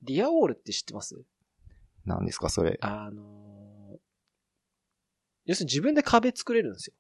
[0.03, 1.21] ディアウォールって知ってます？
[2.05, 2.79] 何ですか、それ？
[2.83, 3.99] あの、
[5.45, 6.95] 要するに自分で壁作れるんですよ。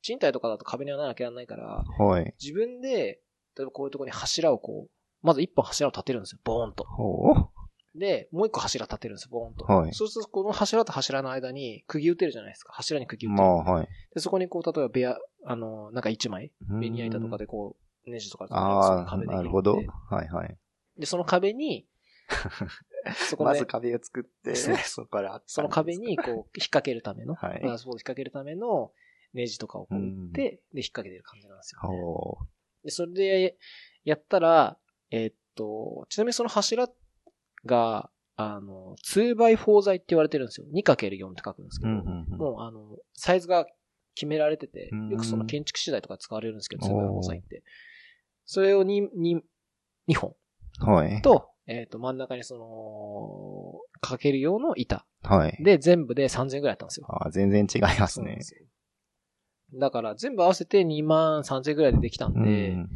[0.00, 2.34] 賃貸とかだと壁に穴開けられないから、はい。
[2.40, 3.20] 自分で、
[3.56, 4.90] 例えばこういうところに柱をこう、
[5.22, 6.40] まず一本柱を立てるんですよ。
[6.44, 6.84] ボーンと。
[6.84, 7.98] ほう。
[7.98, 9.64] で、もう一個柱立てるんですよ、ボーンと。
[9.64, 12.72] はいそうすると、この柱と柱の間に釘打てるじゃないですか。
[12.72, 13.48] 柱に釘打ってる。
[13.48, 13.88] まあ、はい。
[14.14, 17.44] で、そこにこう、例えばベア、あの、なんか一枚、ベニヤ板とかで。
[17.44, 17.76] でこ
[18.06, 19.76] う、ネジとかでああ、なるほど。
[20.10, 20.58] はいはい。
[20.98, 21.86] で、その壁に、
[23.28, 28.92] そこでまず、壁を作って、そこからその壁にこう、引っ掛けるための、はいガラスボード引っ掛けるための
[29.34, 31.98] ネジとかをこう打って、で、引っ掛けてる感じなんですよ、ね。
[32.84, 33.56] ほで、それで、
[34.04, 34.76] やったら、
[35.10, 36.88] えーっと、ちなみにその柱
[37.64, 40.66] が、あの、2x4 材って言われてるんですよ。
[40.72, 41.90] 2×4 って書くんですけう。
[41.90, 42.38] うど、んうんうん。
[42.38, 43.66] もうあの、サイズが
[44.14, 47.62] 決められててうん、よくその建築資材とか使われるんですけど、おー 2x4 材って。
[48.44, 49.40] それを 2, 2,
[50.08, 50.34] 2本
[50.80, 51.22] はい。
[51.22, 55.06] と、えーっと、真ん中にその、かける用の板。
[55.22, 55.56] はい。
[55.62, 57.06] で、全部で3000円ぐらいだったんですよ。
[57.08, 58.38] あー全然違いますね。
[59.78, 62.88] だから、全部合わせて2万3000円ぐらいでできたんうで、ん。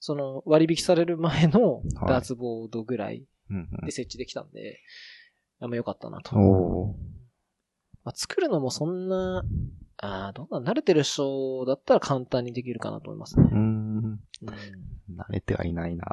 [0.00, 3.24] その割引される前のはいダーツボードぐらい
[3.84, 4.80] で設置できたんで、
[5.60, 6.36] あんま良かったなと。
[8.04, 9.44] まあ、作るのもそんな、
[9.98, 13.48] ああ、どんな慣れてる人だったら簡単にできるかなと思いますね。
[13.50, 13.56] うーん。
[13.56, 14.20] うん
[15.16, 16.04] 慣れてはいないな。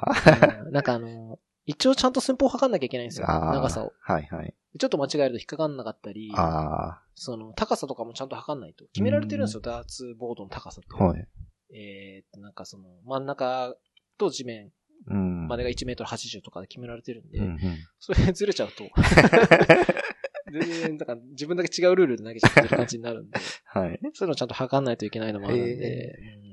[0.68, 3.28] うんなんかあの、一応ちゃんと寸法測んなきゃいけないんですよ。
[3.28, 3.94] 長さを。
[4.02, 4.54] はいはい。
[4.78, 8.86] ちょっと間違えると引っかかんなかったり、あその高さとかもちゃんと測んないと。
[8.94, 10.90] 決められてるんですよ、ダーツボードの高さって。
[11.00, 11.28] あ、はい。
[11.76, 13.76] えーっと、なんかその、真ん中
[14.18, 14.72] と地面
[15.08, 15.48] うん。
[15.48, 17.60] までが1メートル80とかで決められてるんで、うんうん。
[18.00, 18.86] それずれちゃうと、
[20.52, 24.00] 全然、だから自分だけ違うルールで投げちゃってる感じになるんで、 はい。
[24.14, 26.44] そういうのちゃんと測んないといけないのもあるんで、うん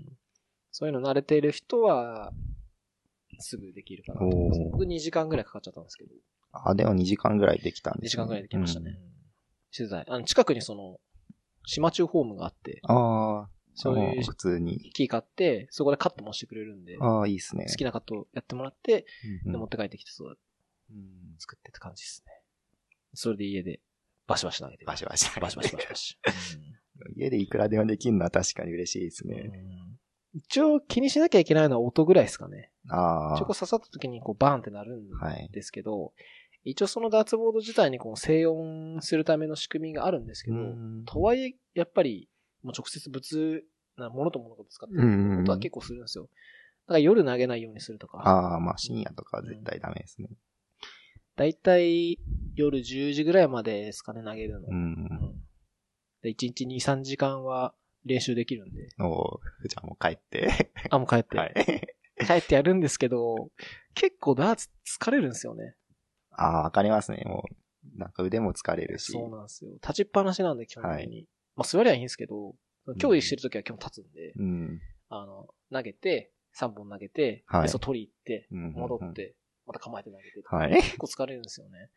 [0.72, 2.32] そういうの慣れている人は、
[3.40, 6.10] すぐできるかなと思いますおー僕2時間ぐらいかかっちゃったんですけど、
[6.52, 8.90] あ、でも2時間ぐらいできたん2です時間ぐらいできましたね。
[8.90, 9.20] うん
[9.76, 10.04] 取材。
[10.08, 10.98] あの、近くにその、
[11.64, 14.90] 島中ホームがあって、ああ、そういう普通に。
[14.92, 17.66] キー買って、そこでカットもしてくれるんで、好ああ、いいっすね。
[17.66, 19.06] きなカットやってもらって、
[19.44, 20.38] うんで持って帰ってきて、そう
[20.90, 22.32] うん作ってって感じですね。
[23.14, 23.80] それで家で
[24.26, 24.86] バシバシ投げてる。
[24.86, 25.26] バシバシ。
[25.40, 26.18] バシバシバシバシ。
[27.16, 29.50] 家でいくらでもできるのは確かに嬉しいですうんね。
[30.34, 32.70] 一応気にしなきゃいけないのは音ぐらいですかね。
[32.88, 35.48] あ一応こう刺さった時にこうバーンってなるんあ、はい。
[35.52, 36.12] ですけど、
[36.64, 42.28] 一応そのダーツボード自体にこう静音するための仕組みがあるんですけど、うんとはいえ、やっぱり、
[42.62, 43.64] もう直接物、
[43.96, 46.24] なものとものがぶつかってるうんことは結構するんですよ。
[46.24, 50.28] だから夜投げないようにするとか、ああ、まあ深夜とかは絶対ダメですね。
[51.36, 52.18] だいたい
[52.54, 54.68] 夜10時ぐらいまでですかね、投げるの。
[54.68, 54.70] う。
[54.70, 55.08] うんん
[56.22, 57.74] で、1日2、3時間は
[58.04, 60.72] 練習できるんで、おーじゃあもう帰って。
[60.90, 61.54] あ、もう帰って、はい。
[62.26, 63.50] 帰ってやるんですけど、
[63.94, 64.68] 結構ダーツ
[65.00, 65.74] 疲れるんですよね。
[66.32, 67.22] ああ、わかりますね。
[67.26, 67.44] も
[67.94, 69.12] う、なんか腕も疲れるし。
[69.12, 69.72] そうなんですよ。
[69.74, 71.26] 立ちっぱなしなんで、基本的に。
[71.56, 72.54] まあ、座りはいいんですけど、
[72.98, 74.80] 競技してるときは基本立つんで、うん。
[75.08, 79.36] あの、投げて、3本投げて、はいでそう取り行って、うん戻って、
[79.66, 81.90] また構えて投げて、はい結構疲れるんですよね。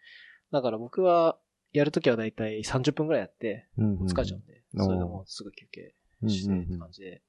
[0.52, 1.40] だから僕は、
[1.74, 5.94] やるときはだいたい30分くらいやって、疲れちゃうんで、うんそれでもうすぐ休憩
[6.28, 7.22] してって感じで。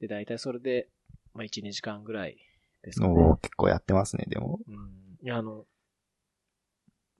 [0.00, 0.88] で、だいたいそれで、
[1.34, 2.36] まあ1、2時間ぐらい
[2.82, 3.14] ですかね。
[3.42, 4.58] 結構やってますね、でも。
[4.66, 4.74] うん。
[5.22, 5.66] いや、あの、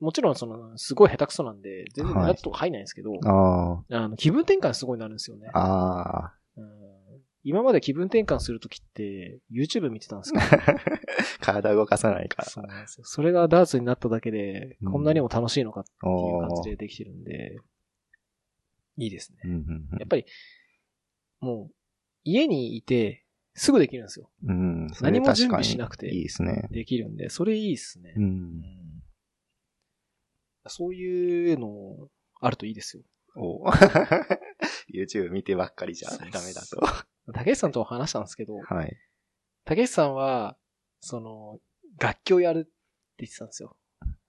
[0.01, 5.49] もちろんその、すごい下手くそなんで、全然はい目立つとこ入んないんですけど、ああの、気分転換すごいなるんですよね。
[5.55, 6.27] あ。
[6.27, 6.35] あ
[7.45, 10.45] 今まで気分転換するときって、YouTube 見てたんですけど、
[11.41, 12.49] 体動かさないから。
[12.49, 13.05] そうなんですよ。
[13.05, 17.59] それがダーツになっただけで、うんこんなにも楽しいのかっていうお感じーでできてるんで、
[18.99, 19.39] いいですね。
[19.45, 20.25] うんうんうんやっぱり、
[21.41, 21.75] もう、
[22.25, 23.25] 家にいて、
[23.55, 24.31] すぐできるんですよ。
[24.45, 24.87] うん。
[25.01, 26.69] 何も準備しなくていいですね。
[26.71, 28.15] できるんで、それいいですね。
[28.17, 28.21] う。
[28.21, 28.27] うん
[28.61, 28.63] ん
[30.69, 32.09] そういうの、
[32.41, 33.03] あるといいですよ。
[33.35, 33.65] お
[34.93, 36.81] YouTube 見てばっかりじゃダメだと。
[37.33, 38.97] 竹内さんとは話したんですけど、はい。
[39.65, 40.57] 竹内さんは、
[41.01, 41.61] その、
[41.99, 42.71] 楽器をやるって
[43.19, 43.77] 言ってたんですよ。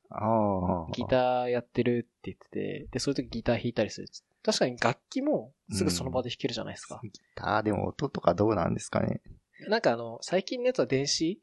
[0.09, 0.91] ああ。
[0.91, 4.07] ギターやってるって言ってて、で、そういう時ギター弾いたりする。
[4.43, 6.99] 確かに楽器もすぐその場で弾けるじゃないですか。
[7.03, 9.22] ギターでも音とかどうなんですかね。
[9.70, 11.41] なんかあの、最近のやつは電子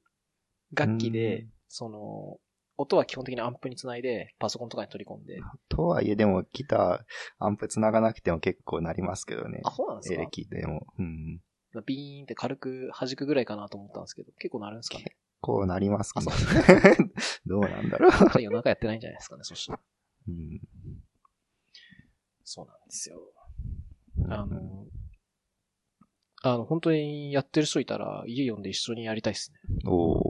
[0.73, 2.39] 楽器うでん、その、
[2.81, 5.39] 音は基本的にアンプにつないで、パソコンとかに取り込んで。
[5.69, 9.61] とはいえでもギター、アンプ繋がなくても結構なりますけどね。
[9.65, 10.15] あ、そうなんですか？
[10.15, 10.87] エレキでも。
[10.99, 11.41] うん。
[11.87, 15.17] ビーンって軽く弾くぐらいかなと思ったんですけど、結構なるんですかね？
[15.41, 16.27] こうなりますあ、ね。
[17.47, 18.11] どうなんだろう。
[18.13, 19.81] じゃあ夜中やってないんじゃないですかね、そしたら。
[20.29, 20.61] うん。
[22.45, 23.21] そうなんですよ。
[24.29, 24.87] あの、
[26.43, 29.59] あの、本当にやってる人いたら、家呼んで一緒にやりたいっすね。
[29.87, 30.30] お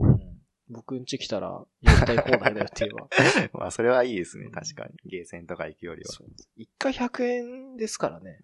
[0.71, 3.07] 僕ん家来たら、やりたい放題だよって言えば。
[3.59, 4.49] まあ、それはいいですね。
[4.49, 5.09] 確かに。
[5.09, 6.11] ゲーセンとか行くよりは。
[6.11, 8.39] そう一回100円ですからね。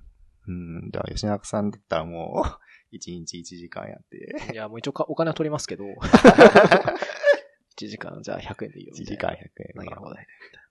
[0.48, 0.92] うん。
[0.92, 2.48] だから、吉中さんだったらもう、
[2.96, 4.54] 1日1時間やって。
[4.54, 5.86] いや、もう一応かお金は取りますけど、
[7.78, 9.36] 1時間じゃあ100円でいいよ1みたいな。
[9.36, 9.74] 時間100円。
[9.76, 10.68] 投げ放題でみたいな。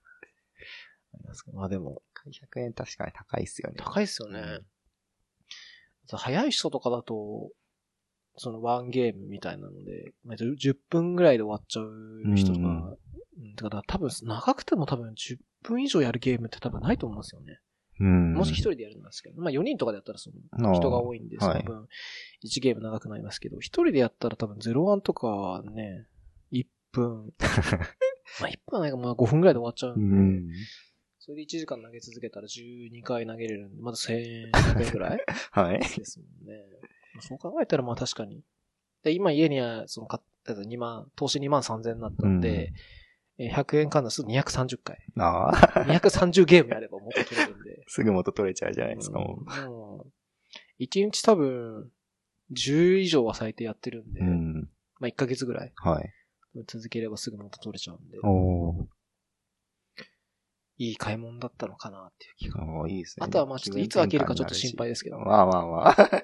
[1.13, 3.75] ありますけどまあでも、100円確かに高いっすよね。
[3.77, 4.59] 高いっすよね。
[6.09, 7.51] 早い人とかだと、
[8.37, 12.97] そのワンゲームみたいなので、まあ10 10分ぐらいで終わっちゃう人とか、うんうん
[13.55, 17.59] だから多分、長くても多分10分以上やるゲームって多分ないと思うんですよね。
[17.99, 18.33] うん。
[18.33, 21.87] もし一人でやるんですけど、まあ4人とかでやったらその人が多いんで、そはいの分
[22.43, 26.07] 1ゲーム長くなりますけど、一人でやったら多分01とかはね、
[26.51, 27.31] 1分、
[28.41, 30.49] まあ1分はないか、まあ5分ぐらいで終わっちゃうんうで、ん。
[31.19, 34.51] それで1時間投げ続けたら12回投げれるんで、まず1000円
[34.91, 35.19] ぐらい
[35.51, 35.79] はい。
[35.79, 36.63] ですもんね。
[37.17, 38.43] まあそう考えたらまあ確かに。
[39.03, 42.97] で、今家には、その、買った2万、投資2万3000円になったんで、えー
[43.39, 44.97] 100円換算すると230回。
[45.19, 45.85] ああ。
[45.85, 47.83] 230ゲームやれば元取れるんで。
[47.85, 49.43] すぐ元取れちゃうじゃないですか、も
[50.01, 50.11] うう
[50.79, 51.91] 1日多分、
[52.51, 54.23] 10以上は最低やってるんで、う。
[54.23, 54.61] うん。
[54.99, 56.11] まあ1ヶ月ぐらいはい。
[56.65, 58.87] 続ければすぐ元取れちゃうんで、おー
[60.79, 62.87] いい買い物だったのかなっていう気が。
[62.87, 63.25] いいですね。
[63.25, 66.23] あとはまあちょっといつ開けるかちょっと心配ですけど、まあまあまあ。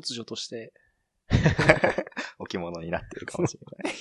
[0.00, 0.72] 突如として
[2.38, 3.94] 置物になってるかもしれない。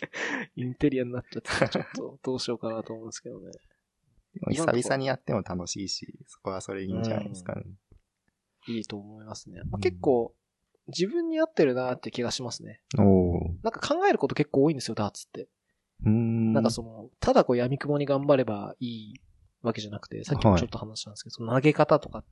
[0.55, 3.51] インテリアになっちゃったらちょっとどうしようかなと思うんですけどね。
[4.51, 7.63] 久々にやっても楽しいし、そこはそれいいんじゃないですかね。
[8.67, 9.61] いいと思いますね。
[9.69, 10.35] まあ、結構、
[10.87, 12.81] 自分に合ってるなって気がしますね。
[13.63, 15.47] なんか考えること結構多いんですよ、ダーツって。
[16.03, 16.53] うーん。
[16.53, 19.21] なんかその、ただこう闇雲に頑張ればいい
[19.63, 22.23] わけじゃなくて、さっきもちょっと話したんですけど、その投げ方とか、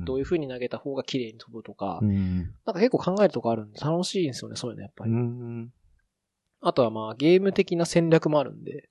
[0.00, 2.38] どういう風に投げた方が綺麗に飛ぶとか、うん。
[2.66, 5.14] なんか結構考えるとこあるんで楽しいんですよね、そういうのやっぱうり。
[5.14, 5.72] ん。
[6.60, 8.88] あとはまあゲーム的な戦略もあるんで。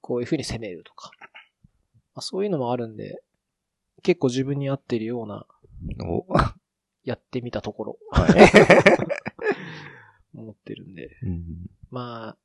[0.00, 1.10] こういう風に攻めるとか。
[2.14, 3.22] まあ、そういうのもあるんで、
[4.02, 5.46] 結構自分に合ってるような、
[7.04, 8.18] やってみたところ、い。
[10.38, 11.16] 思ってるんで。
[11.22, 12.38] うんまあ、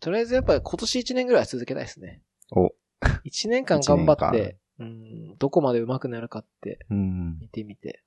[0.00, 2.22] とりあえずやっぱり今年1年ぐらいは続けたいですね。
[2.52, 2.74] お
[3.24, 7.38] 1年間頑張っ一て、うん、どこまで上手くなるかってうん。
[7.38, 8.02] 見てみて。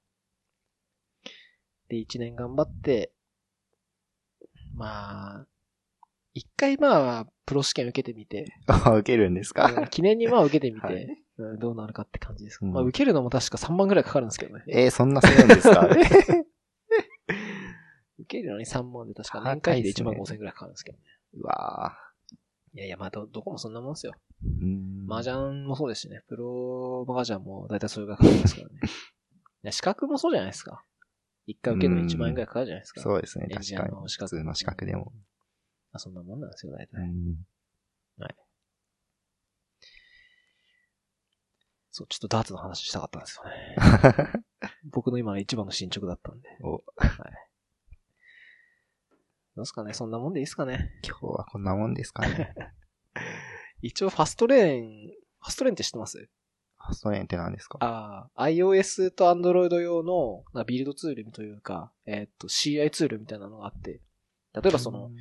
[1.90, 3.14] で、1年頑張って、
[4.76, 5.48] まあ、
[6.34, 12.60] 一回まあ、プロ試験受けてみて、あ、 受けるんですうんか記念にまあ受けてみて、はいうん、どうなるかって感じです。
[12.62, 14.64] うんまあ受けるのも確か3万ぐらいかかるんですけどね。
[14.68, 15.88] えー、そんなするんですか？
[18.20, 21.04] 受けるのに3万で確か年会費で1万5千円ぐらいかかるんですけどね。
[21.36, 21.98] うわ
[22.74, 24.14] いやいや、まあど、どこもそんなもんですよ。
[25.08, 26.22] 麻雀もそうですしね。
[26.28, 28.80] プロ麻雀もだいたいそれぐらいかかりますからね。
[28.84, 28.88] い
[29.64, 30.84] や、資格もそうじゃないですか。
[31.46, 33.02] 一回受けるのに1万円ぐらいかかるじゃないですか。
[33.02, 33.66] そうですね、確かに。
[34.10, 35.14] 資格普通の資格でも。
[35.94, 37.02] あそんなもんなんですよ、大体。
[37.02, 37.38] うん
[41.98, 44.44] そう、ちょっとダーツの話したかったんですよね。
[44.86, 46.48] 僕の今の一番の進捗だったんで。
[46.62, 46.84] おはい。
[49.56, 52.54] どうですかねそんなもんでいいですかね今日はこんなもんですかね。
[53.82, 55.08] 一応ファストレーン、
[55.42, 56.18] ファストレーンって知ってます？
[56.80, 57.78] ファストレーンって何ですか？
[57.82, 64.00] ああ、iOS と Android 用のなビルドツールというか、えっ、と、CI ツールみたいなのがあって、
[64.54, 65.12] 例えばその、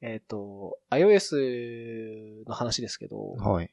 [0.00, 3.70] えっ、と、iOS の話ですけど、はい。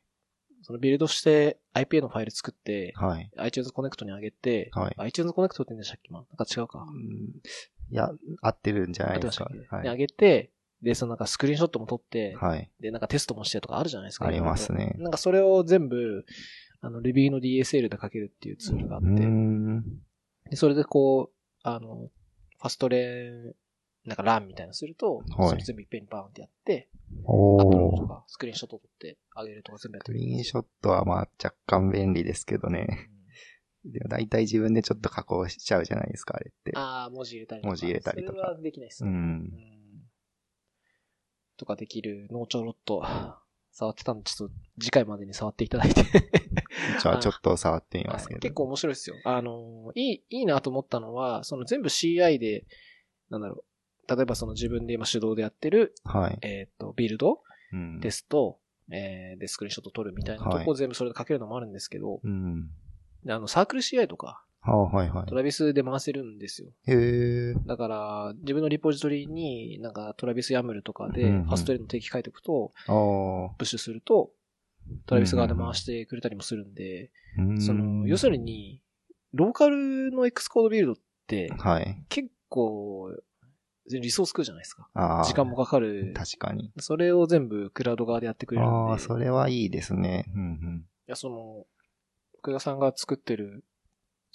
[0.65, 3.29] そのビルドして IPA のファイル作って、はい。
[3.37, 4.95] iTunes Connect に上げて、はい。
[4.97, 6.09] iTunes Connect って言うんでしたっけ？
[6.11, 6.79] まあなんか違うか。
[6.89, 7.41] うん
[7.91, 8.09] いや、
[8.41, 9.43] 合ってるんじゃないですか？
[9.43, 9.75] 合ってましたっけ？
[9.75, 9.83] はい。
[9.83, 10.51] で上げて、
[10.83, 12.69] で、そのなんかスクリーンショットも撮って、はい。
[12.79, 14.27] で、なんかテストもしてとかあるじゃないですか。
[14.27, 16.25] ありますねなんかそれを全部、
[16.81, 19.81] あの、レビューの DSL で書けるっていうツールがあって、ん。
[20.49, 22.09] でそれでこう、あの、
[22.59, 23.55] ファストレーン、
[24.05, 26.89] なんかランみたいなのすると、はいそれ全部いっぺんにバーンってやって、
[27.23, 28.07] おアップロードとー。
[28.07, 33.09] か、スクリーンショット撮ってあげるとか全部やっスてるクリーンショットはまあ若干便利ですけどね。
[33.85, 36.71] でも大体自分でちょっと加工しちゃうじゃないですか、あれって。
[36.75, 37.69] ああ、文字入れたりとか。
[37.69, 39.09] 文字入れたりとかそれはできないですね。
[39.09, 39.51] うん。
[41.53, 43.03] うんとかできるのをちょろっと
[43.71, 46.03] 触ってたんで、ちょっと次回までに触っていただいて。
[47.01, 48.35] じゃあちょっと触ってみますけど。
[48.35, 49.15] はい結構面白いですよ。
[49.23, 52.65] あの、いい、いいなと思ったのは、その全部 CI で、
[53.29, 53.63] なんだろ
[54.07, 54.15] う。
[54.15, 56.37] 例えばその自分で今手動でやってる、はい。
[56.41, 57.41] えっ、と、ビルド
[57.71, 57.99] うん。
[57.99, 58.59] ですと、
[58.91, 62.69] えーで、スクリーンショット撮るみたいなとはいこ全部それで書けるのもあるんですけど、うん。
[63.23, 66.69] であの、サークル CI とか、ああ、はいはトラビスで回せるんですよ。
[66.87, 66.91] い。
[66.91, 67.53] へえ。
[67.65, 72.71] だから、自分のリポジトリになんかトラビスヤムルとかで、うんうんファストレーンの定期書いておくと。
[73.57, 74.31] プッシュすると、
[75.05, 78.81] トラビス側で回してくれたりもするんで、うんその、要するに、
[79.33, 80.95] ローカルの X コードビルドっ
[81.27, 82.03] て、はい。
[82.09, 83.11] 結構、
[83.89, 84.87] リソース食うじゃないですか。
[84.93, 85.23] ああ。
[85.25, 86.13] 時間もかかる。
[86.15, 86.71] 確かに。
[86.79, 88.75] それを全部クラウド側でやってくれるんで。
[88.75, 90.25] ああ、それはいいですね。
[90.33, 91.65] うんいや、その、
[92.39, 93.65] 福田さんが作ってる、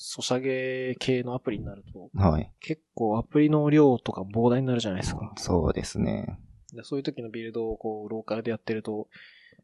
[0.00, 2.20] ソシャゲ系のアプリになると、うん。
[2.20, 2.50] はい。
[2.60, 5.32] 結構アプリの量とか膨大になるじゃないですか。
[5.36, 6.38] そうですね。
[6.72, 9.08] でそういう時のビルドをこう、ローカルでやってると、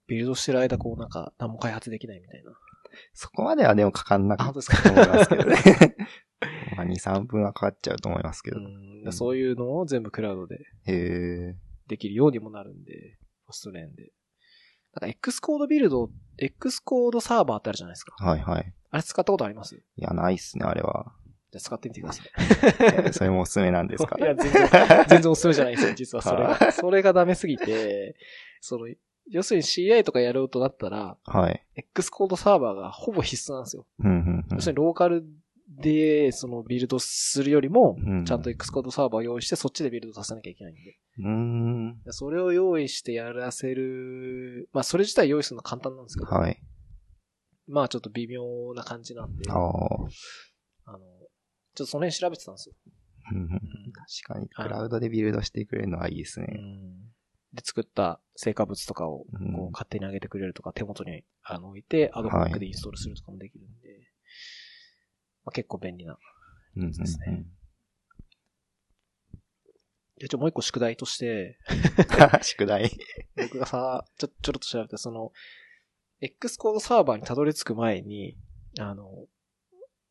[0.09, 2.53] ビルドしてる間こうなんか何も開発できないみたいな。
[3.13, 4.83] そこまではでもかかんなあ、かっ本当ですか？
[4.83, 5.57] たと思いますけどね。
[6.77, 8.59] まあ、2、3分はかかっちゃうと思いますけど。
[8.59, 10.93] うん、そういうのを全部クラウドでへ
[11.53, 11.57] え。
[11.87, 14.11] できるようにもなるんで、ファストレーンで。
[14.95, 18.15] なんか X コードビルド、X コードサーバーってあるじゃないですか。
[18.25, 18.73] はいはい。
[18.91, 19.75] あれ使ったことあります？
[19.77, 21.13] いや、ないっすね、あれは。
[21.53, 22.27] じゃあ使ってみてください。
[23.07, 24.17] え それもおすすめなんですか？
[24.19, 24.69] いや、全然、
[25.09, 26.73] 全然おすすめじゃないですよ、 実はそれはが。
[26.73, 28.17] それがダメすぎて、
[28.61, 28.87] その、
[29.31, 31.65] 要するに CI とかやろうとなったら、はい。
[31.77, 33.87] X コードサーバーがほぼ必須なんですよ。
[34.01, 35.25] うん、うん、うん要するにローカル
[35.67, 40.99] で、そのビルドするよりもう、んちゃんと X コードサーバーを用意して、そっちでビルドさせなきゃいけないんで。
[41.19, 41.94] うーん。
[42.05, 46.61] でそれを用意してやらせる、まあそれ自体用意するの簡単なんですけど、はい。
[47.67, 48.43] まあちょっと微妙
[48.75, 49.59] な感じなんで、ああ。
[50.87, 52.75] あの、ちょっとその辺調べてたんですよ。
[54.27, 56.47] 確かに、クラウドでビルドしてくれるのはいいですね。
[57.55, 59.27] で、作った成果物とかをこ
[59.69, 63.89] う勝手に上げてくれるとか、手元にあの置いて、アドホックでインストールするとかもできるんで、
[65.45, 66.19] まあ、結構便利な。
[66.77, 67.47] うんうんうん
[70.25, 71.59] ですねで、ちょ、もう一個宿題として、
[72.43, 72.91] 宿題。
[73.37, 75.33] 僕がさ、ちょ、ちょろっと調べて、その、
[76.21, 78.37] X コードサーバーにたどり着く前に、
[78.79, 79.27] あの、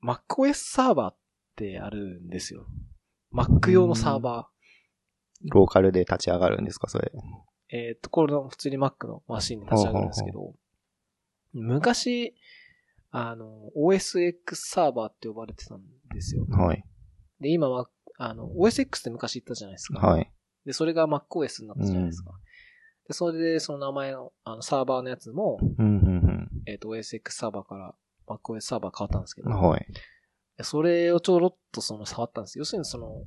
[0.03, 1.15] MacOS サーバーっ
[1.55, 2.67] てあるんですよ。
[3.33, 4.49] Mac 用のサーバ
[5.51, 7.11] ローカルで立ち上がるんですか、それ。
[7.13, 7.75] ー。
[7.75, 10.53] えーっと、これの普通に Mac のマシンに立ち上がるんですけど、
[11.53, 12.35] 昔、
[13.09, 15.81] あの、OSX サーバーって呼ばれてたん
[16.13, 16.45] ですよ。
[16.49, 16.83] はい。
[17.39, 19.99] で、今は、あの、OSX って昔言ったじゃないですか。
[19.99, 20.31] はい。
[20.65, 22.31] で、それが MacOS になったじゃないですか。
[23.07, 27.95] で、それで、その名前の、あの、サーバーのやつも、うん、うん、えっ、と、OSX サーバーから
[28.27, 29.61] MacOS サーバー変わったんですけど、うん。
[29.61, 29.85] はい。
[30.61, 32.61] それをちょろっとその触ったんですよ。
[32.61, 33.25] 要するにその、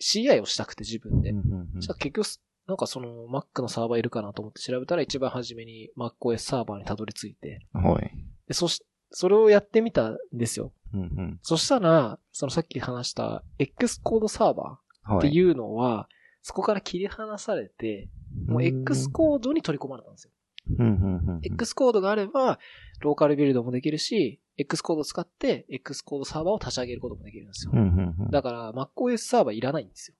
[0.00, 1.30] CI をしたくて自分で。
[1.30, 2.26] うんうんうんじゃあ結局、
[2.66, 8.10] なんかその Mac のサーバーいるかなと思って調べたら一番初めに MacOS サーバーにたどり着いて、はい。
[8.46, 10.72] で、そし、それをやってみたんですよ。
[10.94, 15.28] うんうんそしたら、そのさっき話した X コードサーバーはい。
[15.28, 16.08] っていうのは、
[16.42, 18.08] そこから切り離されて、
[18.46, 20.30] もう X コードに取り込まれたんですよ。
[20.78, 22.58] うんうんうんうん X コードがあれば、
[23.00, 27.76] ローカルビルドもできるし、X コードを使って X コードサーバーを立ち上げることもできるんですよう。
[27.76, 30.16] んうんうんだから、MacOS サーバーいらないんですよ。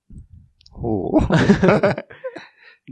[0.71, 1.21] ほう。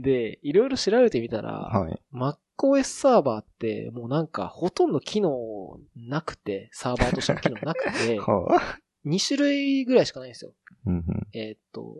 [0.01, 1.99] で、いろいろ調べてみたら、はい。
[2.13, 8.79] MacOS サーバーってもうなんかほとんど機能なくて、サーバーとしての機能なくて、 はあ。
[9.05, 10.53] 2種類ぐらいしかないんですよ。
[10.85, 11.95] うんうんえーっと、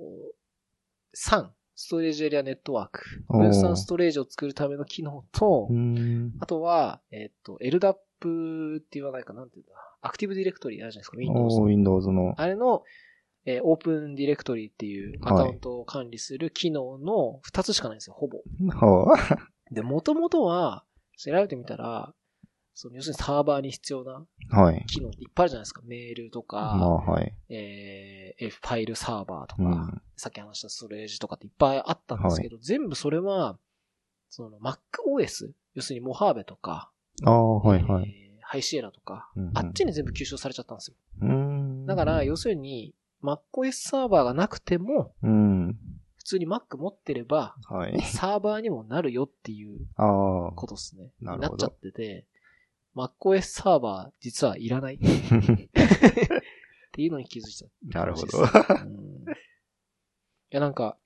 [1.15, 3.23] 3、ストレージエリアネットワーク。
[3.29, 6.33] 分散ストレージを作るための機能とう、ん。
[6.39, 9.73] あとは、えーっと、LDAP って言わないかなんていうんだ。
[10.01, 11.65] アクティブディレクトリあるじゃないですか、Windows の。
[11.65, 12.33] Windows の。
[12.37, 12.83] あれの、
[13.45, 18.39] えーオープンディレクトリっていうアはいカウントを管理する機能の2つしかないんですよ、ほぼ。
[18.69, 19.49] はあ。
[19.71, 20.83] で、もともとは、
[21.17, 22.13] 調べてみたら、
[22.73, 24.85] その要するにサーバーに必要なはい。
[24.87, 25.81] 機能っていっぱいあるじゃないですか。
[25.85, 27.33] メールとか、まあ、はい。
[27.49, 30.01] えー、ファイルサーバーとか、うん。
[30.15, 33.57] さっき話したストレージとかっていっぱいあったんですけど、全部それは、
[34.29, 36.89] その MacOS、要するにモハーベとか、
[37.25, 38.09] ああ、はい、はい。
[38.09, 40.95] えー High Sierra とか、うんうんあっちに全部吸収されちゃったんですよ。
[41.21, 41.85] うーん。
[41.85, 45.77] だから、要するに、MacOS サーバーがなくても、うん。
[46.17, 48.01] 普通に Mac 持ってれば、はい。
[48.01, 50.51] サーバーにもなるよっていうああ。
[50.53, 51.11] ことですね。
[51.21, 52.25] なるほどなっちゃってて、
[52.95, 54.99] MacOS サーバー実はいらないっ
[56.91, 57.99] ていうのに気づいた。
[57.99, 58.37] なるほど。
[58.39, 59.25] うん
[60.51, 60.97] いや、なんか、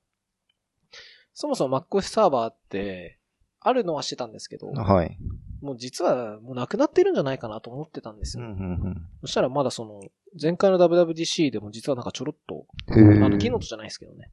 [1.33, 3.19] そもそも MacOS サーバーって、
[3.59, 5.17] あるのはしてたんですけど、はい。
[5.63, 8.43] もう実はもうなくなってるんじゃないかなと思ってたんですよ。
[8.43, 10.01] うん、うん、そしたらまだその、
[10.39, 13.23] 前回の WWDC でも実はなんかちょろっと、うん。
[13.23, 14.31] あの、キーノートじゃないですけどね、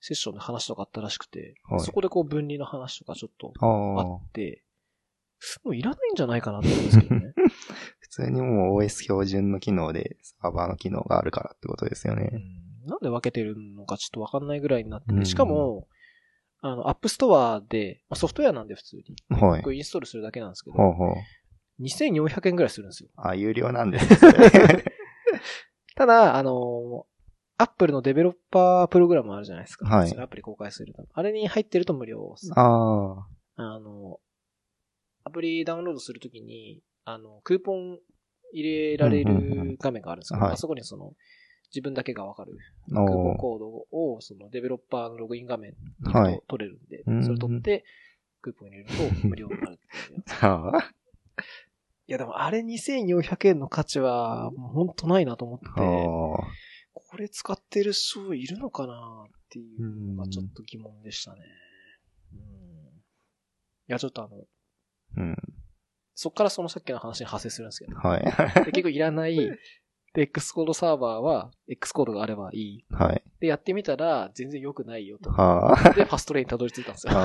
[0.00, 4.26] セッションで話とかあったらしくて、はいそこでこう分離の話とかちょっとあ。
[4.26, 4.64] って、
[5.62, 7.34] もういらないんじゃないかなと思うんですけどね。
[8.00, 12.24] 普通にもう OS 標準の機能でサーバーの機能があるからってことですようね。
[12.24, 15.86] んなんで分けてるのかちょっとわかんないぐらいになってて、うんしかも、
[16.64, 19.02] あの、 App Store で、まあ、ソフトウェアなんで普通に。
[19.36, 19.70] はいこ。
[19.70, 21.14] れインストールするだけなんですけど、ほうほう。
[21.82, 23.10] 2400円ぐらいするんですよ。
[23.16, 24.32] あ、有料なんですね。
[25.96, 27.06] ただ、あの、
[27.58, 29.88] アップルのデベロッパープログラムあるじゃないですか。
[29.88, 30.94] はいアプリ公開する。
[31.12, 32.52] あれに入ってると無料です。
[32.54, 33.26] ああ。
[33.56, 34.20] あの、
[35.24, 37.98] アプリダウンロードするときに、あの、クーポン
[38.52, 41.12] 入れられうんうんうんる画面があるんですけど、はいあそこにその、
[41.74, 42.58] 自分だけがわかる
[42.92, 47.84] おクーポンーコードを、そのデベロッパーのログイン画面にはいと取れるんで、うんそれ取って、
[48.42, 50.16] クーポン入れると無料になるってい。
[52.08, 55.72] いやでもあれ2400円の価値は、もうほんとないなと思って、あ
[56.92, 61.40] これ使ってる人いるのかなっていうのがちょっと疑問でしたね。
[62.32, 62.40] うん。
[62.40, 62.42] い
[63.86, 65.20] や、ちょっとあの、あ。
[65.20, 65.36] うん。
[66.14, 68.24] そっからそのさっきの話に派生するんですけど、はい。
[68.64, 69.36] で結構いらない、
[70.14, 72.84] で、X コードサーバーは、X コードがあればいい。
[72.90, 73.22] はい。
[73.40, 75.30] で、やってみたら、全然良くないよと。
[75.30, 75.76] はあ。
[75.94, 77.12] で、ファストレインにたどり着いたんですよ。
[77.14, 77.18] っ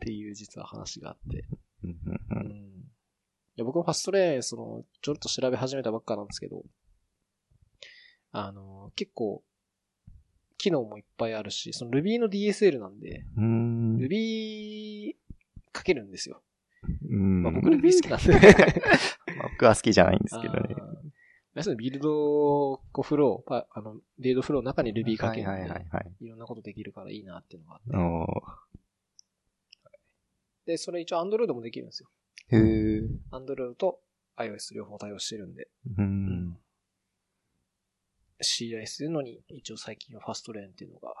[0.00, 1.44] ていう実は話があって。
[1.82, 1.92] うん。
[3.56, 6.62] いや、僕もファストレイン、その、ちょろっと調べ始めたばっかなんですけど、
[8.32, 9.42] あの、結構、
[10.58, 13.96] 機能もいっぱいあるし、その Ruby の DSL なんで、ん。
[13.96, 15.14] Ruby
[15.74, 16.42] 書けるんですよ。
[17.08, 18.82] うんまあ僕 Ruby 好きなんで。
[19.54, 20.76] 僕は好きじゃないんですけどね。
[21.54, 26.12] 要するにビルドこうフロー、パあの、レードフローの中に Ruby 書けるはいはいはいはい。
[26.20, 27.96] いろんなことできるからいいなっていうのがあって。
[27.96, 28.42] お
[30.66, 32.08] で、それ一応 Android もできるんですよ。
[32.50, 33.02] ーへえ。
[33.30, 34.00] Android と
[34.36, 35.68] iOS 両方対応してるんで。
[35.96, 36.58] うん。
[38.42, 41.14] CI するのに、一応最近はファストレーンっていうのが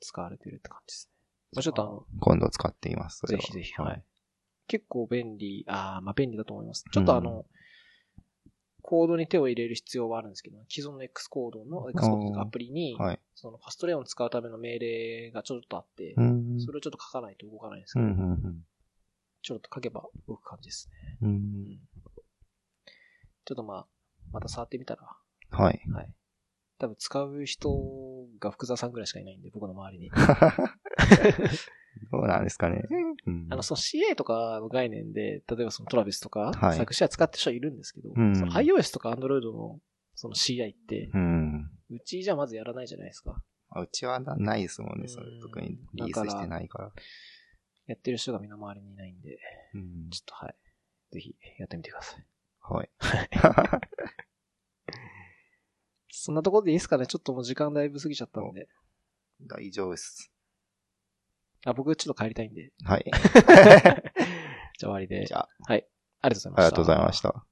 [0.00, 1.12] 使われてるって感じですね。
[1.54, 3.22] まあ、ちょっとあの、今度使ってみます。
[3.26, 4.04] ぜひぜひ、はい。。
[4.66, 6.84] 結構便利、ああ、まあ便利だと思います。
[6.92, 7.44] ちょっとあの、うん
[8.82, 13.20] コードに手を入れる必要はあるんですけど、既存の X コードの、X コードアプリに、はい。
[13.34, 16.60] そのファストレーンを使うための命令がちょっとあって、うん。
[16.60, 18.64] それをちょっと書かないと動かないんですうん、けど、うん、
[19.40, 21.16] ちょっと書けば動く感じですね。
[21.22, 21.28] うん。
[21.28, 21.78] ううんん。
[23.44, 23.86] ちょっとまあ、
[24.32, 25.02] また触ってみたら、
[25.50, 25.80] はい。
[25.92, 26.12] はい。
[26.78, 30.10] 多分使う人が福沢さんぐらいしかいないんで、僕の周りに。
[32.10, 32.82] どうなんですかね。
[33.26, 39.78] うんあの、その CA とかの概念で、例えばそのトラビスとか、はい作詞は使ってる人はいるんですけど、うんその iOS とか Android の
[40.14, 41.70] その CI って、うん。
[41.90, 43.42] うちじゃまずやらないじゃないですか。
[43.70, 46.92] あうちはなないですもんね、それうん特にリリースしてないから。
[47.86, 49.38] やってる人が身の回りにいないんで、
[49.74, 50.54] うんちょっとはい。
[51.12, 52.24] ぜひやってみてください。
[52.60, 52.90] はい。
[56.08, 58.68] そんなところでいいですかねちょっともう時間だいぶ過ぎちゃったんで。
[59.40, 60.31] 大丈夫です。
[61.64, 62.72] あ、僕ちょっと帰りたいんで。
[62.84, 63.04] はい。
[64.78, 65.26] じゃあ終わりで。
[65.26, 65.86] じゃあ、はい。
[66.22, 66.62] ありがとうございました。
[66.62, 67.51] ありがとうございました。